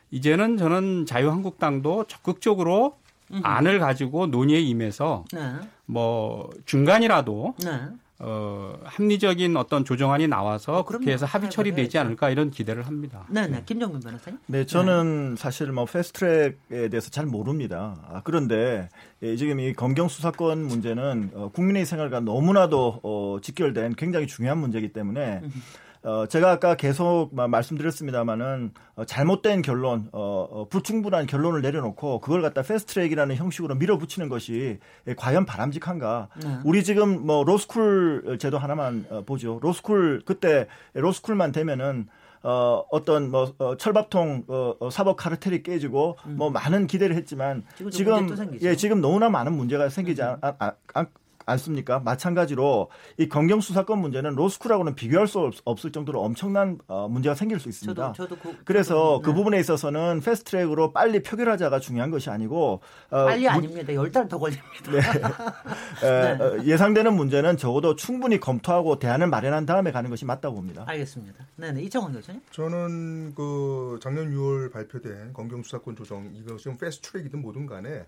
[0.10, 2.98] 이제는 저는 자유한국당도 적극적으로
[3.44, 5.58] 안을 가지고 논의에 임해서 네.
[5.86, 7.82] 뭐 중간이라도 네.
[8.22, 13.26] 어, 합리적인 어떤 조정안이 나와서 어, 그렇게 해서 합의 처리되지 않을까 이런 기대를 합니다.
[13.30, 13.64] 네, 네.
[13.66, 14.40] 김정민 변호사님.
[14.46, 15.42] 네, 저는 네.
[15.42, 17.96] 사실 뭐 패스트트랙에 대해서 잘 모릅니다.
[18.10, 18.90] 아, 그런데
[19.22, 24.92] 예, 지금 이 검경 수사권 문제는 어, 국민의 생활과 너무나도 어, 직결된 굉장히 중요한 문제이기
[24.92, 25.42] 때문에
[26.02, 32.62] 어, 제가 아까 계속 말씀드렸습니다마는 어, 잘못된 결론, 어, 어, 불충분한 결론을 내려놓고 그걸 갖다
[32.62, 34.80] 패스트트랙이라는 형식으로 밀어붙이는 것이
[35.18, 36.30] 과연 바람직한가?
[36.42, 36.58] 네.
[36.64, 39.60] 우리 지금 뭐 로스쿨 제도 하나만 어, 보죠.
[39.62, 42.08] 로스쿨 그때 로스쿨만 되면은
[42.44, 46.36] 어, 어떤 뭐 어, 철밥통 어, 어, 사법 카르텔이 깨지고 음.
[46.38, 48.30] 뭐 많은 기대를 했지만 지금
[48.62, 50.38] 예 지금 너무나 많은 문제가 생기지 음.
[50.42, 51.08] 않, 않, 않,
[51.50, 52.00] 않습니까?
[52.00, 57.60] 마찬가지로 이 검경 수사권 문제는 로스쿨하고는 비교할 수 없 을 정도로 엄청난 어, 문제가 생길
[57.60, 58.14] 수 있습니다.
[58.14, 59.36] 저도, 저도 그, 그래서 그 네.
[59.36, 63.94] 부분에 있어서는 패스트트랙으로 빨리 표결하자가 중요한 것이 아니고 어, 빨리 무, 아닙니다.
[63.94, 64.92] 열 달 더 걸립니다.
[64.92, 65.00] 네.
[66.02, 66.44] 네.
[66.44, 70.84] 어, 예상되는 문제는 적어도 충분히 검토하고 대안을 마련한 다음에 가는 것이 맞다고 봅니다.
[70.88, 71.46] 알겠습니다.
[71.56, 71.82] 네, 네.
[71.84, 72.42] 이정원 교수님.
[72.52, 78.06] 저는 그 작년 6월 발표된 검경 수사권 조정 이것은 패스트트랙이든 뭐든 간에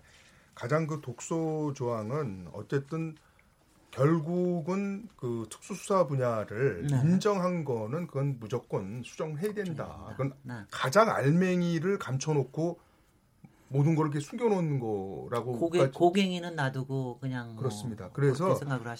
[0.54, 3.14] 가장 그 독소 조항은 어쨌든
[3.92, 7.00] 결국은 그 특수수사 분야를 네.
[7.04, 10.06] 인정한 거는 그건 무조건 수정해야 된다.
[10.10, 10.54] 그건 네.
[10.70, 12.80] 가장 알맹이를 감춰놓고
[13.68, 15.58] 모든 걸 이렇게 숨겨놓은 거라고.
[15.58, 18.10] 고개, 고갱이는 놔두고 그냥 뭐 그렇습니다.
[18.12, 18.58] 그래서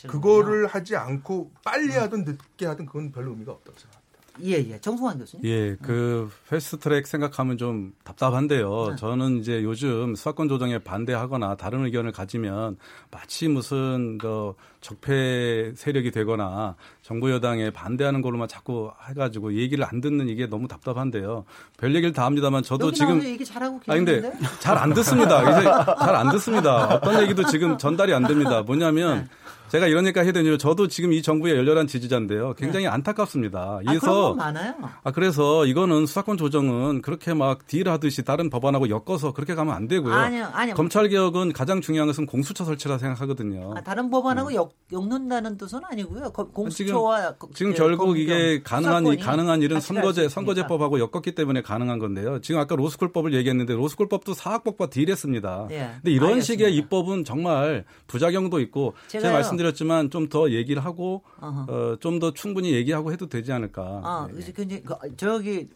[0.09, 4.03] 그거를 하지 않고 빨리 하든 늦게 하든 그건 별로 의미가 없다고 생각합니다.
[4.41, 4.81] 예, 예.
[4.81, 5.45] 정승환 교수님.
[5.47, 8.91] 예, 그 패스트 트랙 생각하면 좀 답답한데요.
[8.91, 8.97] 네.
[8.97, 12.79] 저는 이제 요즘 수사권 조정에 반대하거나 다른 의견을 가지면
[13.11, 20.29] 마치 무슨 그 적폐 세력이 되거나 정부 여당에 반대하는 걸로만 자꾸 해가지고 얘기를 안 듣는
[20.29, 21.45] 이게 너무 답답한데요.
[21.79, 24.21] 별 얘기를 다 합니다만 저도 지금 얘기 잘하고 아 근데
[24.61, 25.41] 잘 안 듣습니다.
[25.99, 26.87] 잘 안 듣습니다.
[26.97, 28.63] 어떤 얘기도 지금 전달이 안 됩니다.
[28.63, 29.27] 뭐냐면 네.
[29.69, 32.53] 제가 이런 얘기가 해야 되냐면 저도 지금 이 정부의 열렬한 지지자인데요.
[32.59, 32.91] 굉장히 네.
[32.91, 33.81] 안타깝습니다.
[33.87, 34.75] 그래서 아, 많아요.
[35.03, 40.13] 아 그래서 이거는 수사권 조정은 그렇게 막 딜하듯이 다른 법안하고 엮어서 그렇게 가면 안 되고요.
[40.13, 40.75] 아니요, 아니요.
[40.75, 43.73] 검찰 개혁은 가장 중요한 것은 공수처 설치라 생각하거든요.
[43.75, 44.55] 아, 다른 법안하고 음.
[44.57, 46.31] 역, 엮는다는 뜻은 아니고요.
[46.33, 52.41] 공수처와 지금, 지금 결국 이게 가능한 이, 가능한 일은 선거제 선거제법하고 엮었기 때문에 가능한 건데요.
[52.43, 55.67] 지금 아까 로스쿨법을 얘기했는데 로스쿨법도 사학법과 딜했습니다.
[55.71, 55.91] 네.
[55.97, 56.43] 근데 이런 알겠습니다.
[56.67, 62.33] 식의 입법은 정말 부작용도 있고 제가 말씀 말씀드렸지만 좀 더 얘기를 하고 어, 좀 더
[62.33, 63.83] 충분히 얘기하고 해도 되지 않을까.
[64.05, 64.53] 아, 네.
[64.53, 65.69] 근데 그, 저기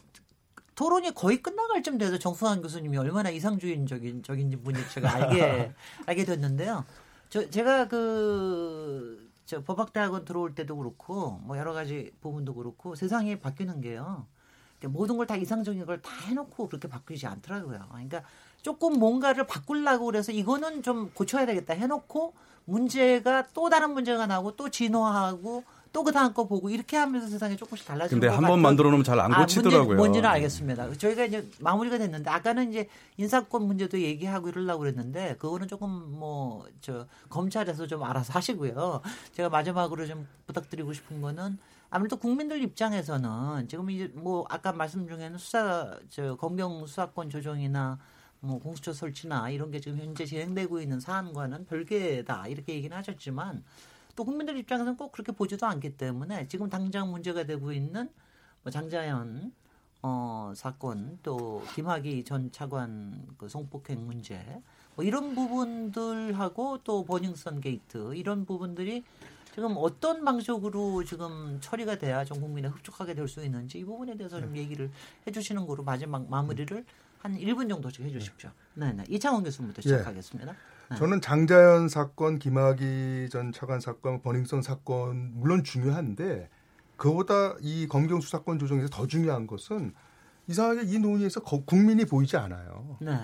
[0.75, 5.73] 토론이 거의 끝나갈 쯤 돼서 정수환 교수님이 얼마나 이상주의적인 적인 분인지 제가 알게
[6.07, 6.85] 알게 됐는데요.
[7.29, 13.81] 저 제가 그 저 법학대학원 들어올 때도 그렇고 뭐 여러 가지 부분도 그렇고 세상이 바뀌는
[13.81, 14.27] 게요.
[14.89, 17.87] 모든 걸 다 이상적인 걸 다 해놓고 그렇게 바뀌지 않더라고요.
[17.91, 18.23] 그러니까
[18.63, 24.69] 조금 뭔가를 바꾸려고 그래서 이거는 좀 고쳐야 되겠다 해놓고 문제가 또 다른 문제가 나오고 또
[24.69, 25.63] 진화하고
[25.97, 29.03] 또 그 다음 거 보고 이렇게 하면서 세상이 조금씩 달라지는 근데 한 번 만들어 놓으면
[29.03, 29.81] 잘 안 고치더라고요.
[29.81, 30.93] 아, 문제, 뭔지 는 알겠습니다.
[30.93, 32.87] 저희가 이제 마무리가 됐는데 아까는 이제
[33.17, 35.89] 인사권 문제도 얘기하고 이러려고 그랬는데 그거는 조금
[36.19, 39.01] 뭐 저 검찰에서 좀 알아서 하시고요.
[39.33, 41.57] 제가 마지막으로 좀 부탁드리고 싶은 거는
[41.89, 47.99] 아무래도 국민들 입장에서는 지금 이제 뭐 아까 말씀 중에는 수사 저 검경 수사권 조정이나
[48.41, 53.65] 뭐 공수처 설치나 이런 게 지금 현재 진행되고 있는 사안과는 별개다 이렇게 얘기는 하셨지만
[54.17, 58.09] 또 국민들 입장에서는 꼭 그렇게 보지도 않기 때문에 지금 당장 문제가 되고 있는
[58.63, 59.53] 뭐 장자연
[60.03, 64.63] 어, 사건 또 김학의 전 차관 그 성폭행 문제
[64.95, 69.05] 뭐 이런 부분들하고 또 버닝썬 게이트 이런 부분들이
[69.55, 74.41] 지금 어떤 방식으로 지금 처리가 돼야 좀 국민에 흡족하게 될 수 있는지 이 부분에 대해서
[74.41, 74.61] 좀 네.
[74.61, 74.91] 얘기를
[75.27, 76.85] 해주시는 거로 마지막 마무리를
[77.19, 78.51] 한 1분 정도씩 해주십시오.
[78.75, 79.05] 네, 네.
[79.09, 79.97] 이창원 교수님부터 예.
[79.97, 80.53] 시작하겠습니다.
[80.53, 80.59] 네.
[80.95, 86.49] 저는 장자연 사건, 김학의 전 차관 사건, 버닝썬 사건 물론 중요한데
[86.97, 89.93] 그보다 이 검경 수사권 조정에서 더 중요한 것은
[90.47, 92.97] 이상하게 이 논의에서 국민이 보이지 않아요.
[93.01, 93.19] 네.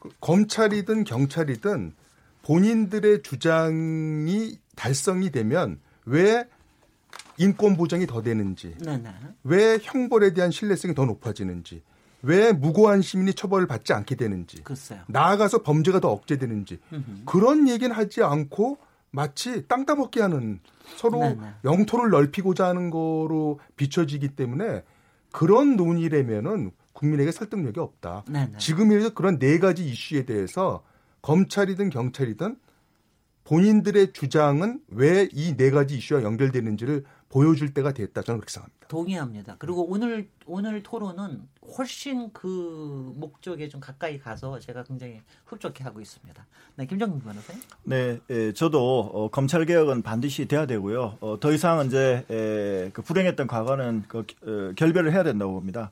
[0.00, 1.94] 그 검찰이든 경찰이든
[2.42, 6.48] 본인들의 주장이 달성이 되면 왜
[7.38, 9.02] 인권 보장이 더 되는지, 네네.
[9.02, 9.14] 네.
[9.42, 11.82] 왜 형벌에 대한 신뢰성이 더 높아지는지,
[12.24, 15.00] 왜 무고한 시민이 처벌을 받지 않게 되는지 글쎄요.
[15.08, 17.22] 나아가서 범죄가 더 억제되는지 으흠.
[17.26, 18.78] 그런 얘기는 하지 않고
[19.10, 20.58] 마치 땅 따먹게 하는
[20.96, 21.40] 서로 네네.
[21.64, 24.82] 영토를 넓히고자 하는 거로 비춰지기 때문에
[25.32, 28.24] 그런 논의라면은 국민에게 설득력이 없다.
[28.28, 28.58] 네네.
[28.58, 30.82] 지금이라도 그런 네 가지 이슈에 대해서
[31.22, 32.56] 검찰이든 경찰이든
[33.44, 37.04] 본인들의 주장은 왜 이 네 가지 이슈와 연결되는지를
[37.34, 38.86] 보여줄 때가 됐다 저는 그렇게 생각합니다.
[38.86, 39.56] 동의합니다.
[39.58, 41.42] 그리고 오늘 오늘 토론은
[41.76, 46.46] 훨씬 그 목적에 좀 가까이 가서 제가 굉장히 흡족해 하고 있습니다.
[46.76, 47.60] 네, 김정민 변호사님.
[47.82, 51.18] 네, 예, 저도 어, 검찰 개혁은 반드시 돼야 되고요.
[51.20, 55.90] 어, 더 이상 이제 에, 그 불행했던 과거는 그, 어, 결별을 해야 된다고 봅니다.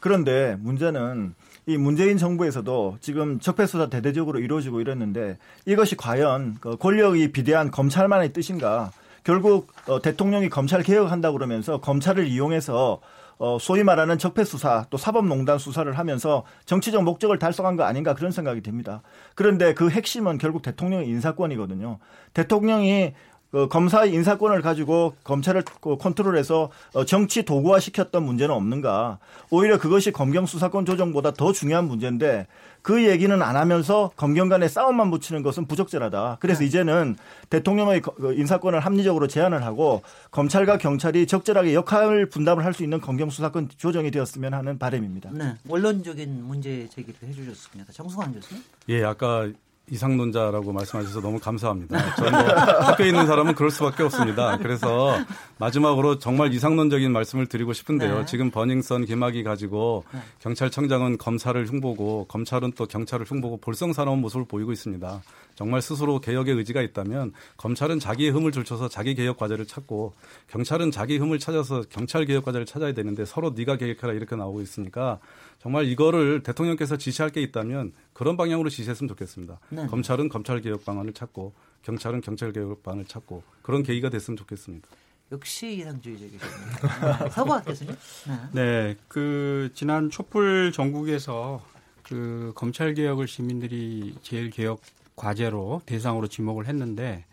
[0.00, 1.34] 그런데 문제는
[1.66, 8.92] 이 문재인 정부에서도 지금 적폐수사 대대적으로 이루어지고 이랬는데 이것이 과연 그 권력이 비대한 검찰만의 뜻인가?
[9.24, 13.00] 결국 어, 대통령이 검찰 개혁한다고 그러면서 검찰을 이용해서
[13.38, 18.30] 어, 소위 말하는 적폐 수사 또 사법농단 수사를 하면서 정치적 목적을 달성한 거 아닌가 그런
[18.30, 19.02] 생각이 듭니다.
[19.34, 21.98] 그런데 그 핵심은 결국 대통령의 인사권이거든요.
[22.32, 23.14] 대통령이
[23.50, 29.18] 그 검사의 인사권을 가지고 검찰을 그 컨트롤해서 어, 정치 도구화 시켰던 문제는 없는가.
[29.50, 32.48] 오히려 그것이 검경 수사권 조정보다 더 중요한 문제인데
[32.84, 36.36] 그 얘기는 안 하면서 검경 간의 싸움만 붙이는 것은 부적절하다.
[36.38, 36.66] 그래서 네.
[36.66, 37.16] 이제는
[37.48, 43.30] 대통령의 그 인사권을 합리적으로 제한을 하고 검찰과 경찰이 적절하게 역할 분담을 할 수 있는 검경
[43.30, 45.30] 수사권 조정이 되었으면 하는 바람입니다.
[45.32, 45.54] 네.
[45.66, 47.90] 원론적인 문제 제기를 해 주셨습니다.
[47.90, 48.62] 정승환 교수님.
[48.90, 49.48] 예, 아까
[49.90, 52.14] 이상론자라고 말씀하셔서 너무 감사합니다.
[52.16, 54.56] 저는 뭐 학교에 있는 사람은 그럴 수밖에 없습니다.
[54.58, 55.18] 그래서
[55.58, 58.20] 마지막으로 정말 이상론적인 말씀을 드리고 싶은데요.
[58.20, 58.26] 네.
[58.26, 60.20] 지금 버닝썬 김학이 가지고 네.
[60.40, 65.22] 경찰청장은 검사를 흉보고 검찰은 또 경찰을 흉보고 볼썽사나운 모습을 보이고 있습니다.
[65.54, 70.14] 정말 스스로 개혁의 의지가 있다면 검찰은 자기의 흠을 줄쳐서 자기 개혁 과제를 찾고
[70.48, 75.20] 경찰은 자기 흠을 찾아서 경찰 개혁 과제를 찾아야 되는데 서로 네가 개혁해라 이렇게 나오고 있으니까
[75.60, 79.60] 정말 이거를 대통령께서 지시할 게 있다면 그런 방향으로 지시했으면 좋겠습니다.
[79.70, 79.86] 네.
[79.86, 81.52] 검찰은 검찰 개혁 방안을 찾고
[81.82, 84.88] 경찰은 경찰 개혁 방안을 찾고 그런 계기가 됐으면 좋겠습니다.
[85.32, 87.28] 역시 이상주의적이십니다.
[87.30, 87.94] 서구학 교수님.
[88.26, 88.38] 네.
[88.52, 91.62] 네, 그 지난 촛불 전국에서
[92.02, 94.80] 그 검찰 개혁을 시민들이 제일 개혁
[95.16, 97.24] 과제로 대상으로 지목을 했는데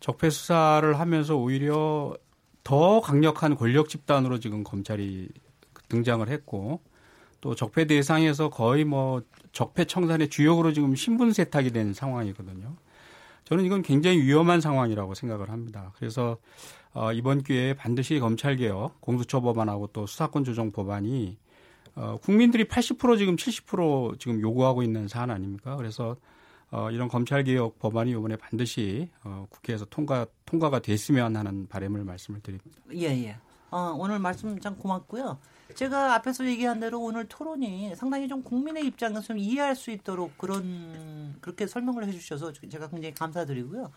[0.00, 2.16] 적폐 수사를 하면서 오히려
[2.64, 5.28] 더 강력한 권력 집단으로 지금 검찰이
[5.88, 6.80] 등장을 했고
[7.46, 9.22] 또 적폐 대상에서 거의 뭐
[9.52, 12.74] 적폐 청산의 주역으로 지금 신분 세탁이 된 상황이거든요.
[13.44, 15.92] 저는 이건 굉장히 위험한 상황이라고 생각을 합니다.
[15.96, 16.38] 그래서
[16.92, 21.38] 어, 이번 기회에 반드시 검찰 개혁, 공수처 법안하고 또 수사권 조정 법안이
[21.94, 25.76] 어, 국민들이 80% 지금 70% 지금 요구하고 있는 사안 아닙니까?
[25.76, 26.16] 그래서
[26.72, 32.40] 어, 이런 검찰 개혁 법안이 이번에 반드시 어, 국회에서 통과 통과가 됐으면 하는 바람을 말씀을
[32.40, 32.80] 드립니다.
[32.92, 33.36] 예 예.
[33.70, 35.38] 어, 오늘 말씀 참 고맙고요.
[35.74, 41.36] 제가 앞에서 얘기한 대로 오늘 토론이 상당히 좀 국민의 입장에서 좀 이해할 수 있도록 그런
[41.40, 43.90] 그렇게 설명을 해주셔서 제가 굉장히 감사드리고요.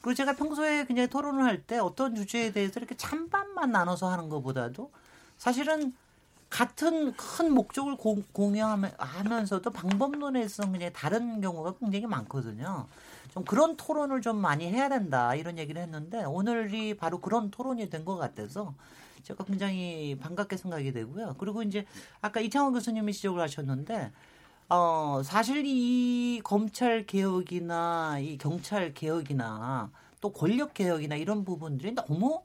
[0.00, 4.90] 그리고 제가 평소에 그냥 토론을 할 때 어떤 주제에 대해서 이렇게 찬반만 나눠서 하는 것보다도
[5.38, 5.94] 사실은
[6.50, 12.86] 같은 큰 목적을 공, 공유하면서도 방법론에서 그냥 다른 경우가 굉장히 많거든요.
[13.32, 18.04] 좀 그런 토론을 좀 많이 해야 된다 이런 얘기를 했는데 오늘이 바로 그런 토론이 된
[18.04, 18.74] 것 같아서
[19.24, 21.34] 제가 굉장히 반갑게 생각이 되고요.
[21.38, 21.86] 그리고 이제
[22.20, 24.12] 아까 이창원 교수님이 지적을 하셨는데
[24.68, 32.42] 어 사실 이 검찰 개혁이나 이 경찰 개혁이나 또 권력 개혁이나 이런 부분들이 너무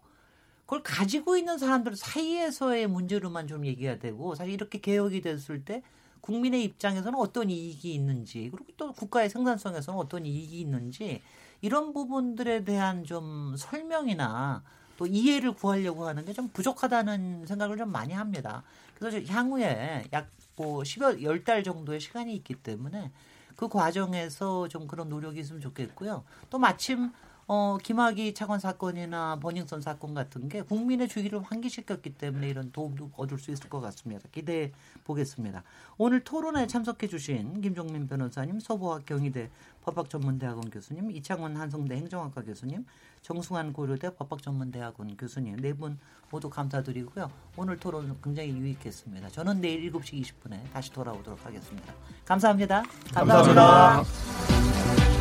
[0.65, 5.81] 그걸 가지고 있는 사람들 사이에서의 문제로만 좀 얘기가 되고 사실 이렇게 개혁이 됐을 때
[6.21, 11.21] 국민의 입장에서는 어떤 이익이 있는지 그리고 또 국가의 생산성에서는 어떤 이익이 있는지
[11.61, 14.63] 이런 부분들에 대한 좀 설명이나
[14.99, 18.63] 또 이해를 구하려고 하는 게 좀 부족하다는 생각을 좀 많이 합니다.
[18.95, 23.11] 그래서 향후에 약뭐 10여, 10달 정도의 시간이 있기 때문에
[23.55, 26.23] 그 과정에서 좀 그런 노력이 있으면 좋겠고요.
[26.49, 27.11] 또 마침
[27.51, 33.39] 어, 김학의 차관 사건이나 버닝썬 사건 같은 게 국민의 주의를 환기시켰기 때문에 이런 도움도 얻을
[33.39, 34.29] 수 있을 것 같습니다.
[34.31, 34.71] 기대해
[35.03, 35.63] 보겠습니다.
[35.97, 39.49] 오늘 토론에 참석해 주신 김종민 변호사님, 서부학 경희대
[39.81, 42.85] 법학전문대학원 교수님, 이창원 한성대 행정학과 교수님,
[43.21, 45.99] 정승환 고려대 법학전문대학원 교수님 네 분
[46.31, 47.31] 모두 감사드리고요.
[47.57, 49.29] 오늘 토론 굉장히 유익했습니다.
[49.29, 51.93] 저는 내일 7시 20분에 다시 돌아오도록 하겠습니다.
[52.25, 52.83] 감사합니다.
[53.13, 54.03] 감사합니다.
[54.03, 55.18] 감사합니다.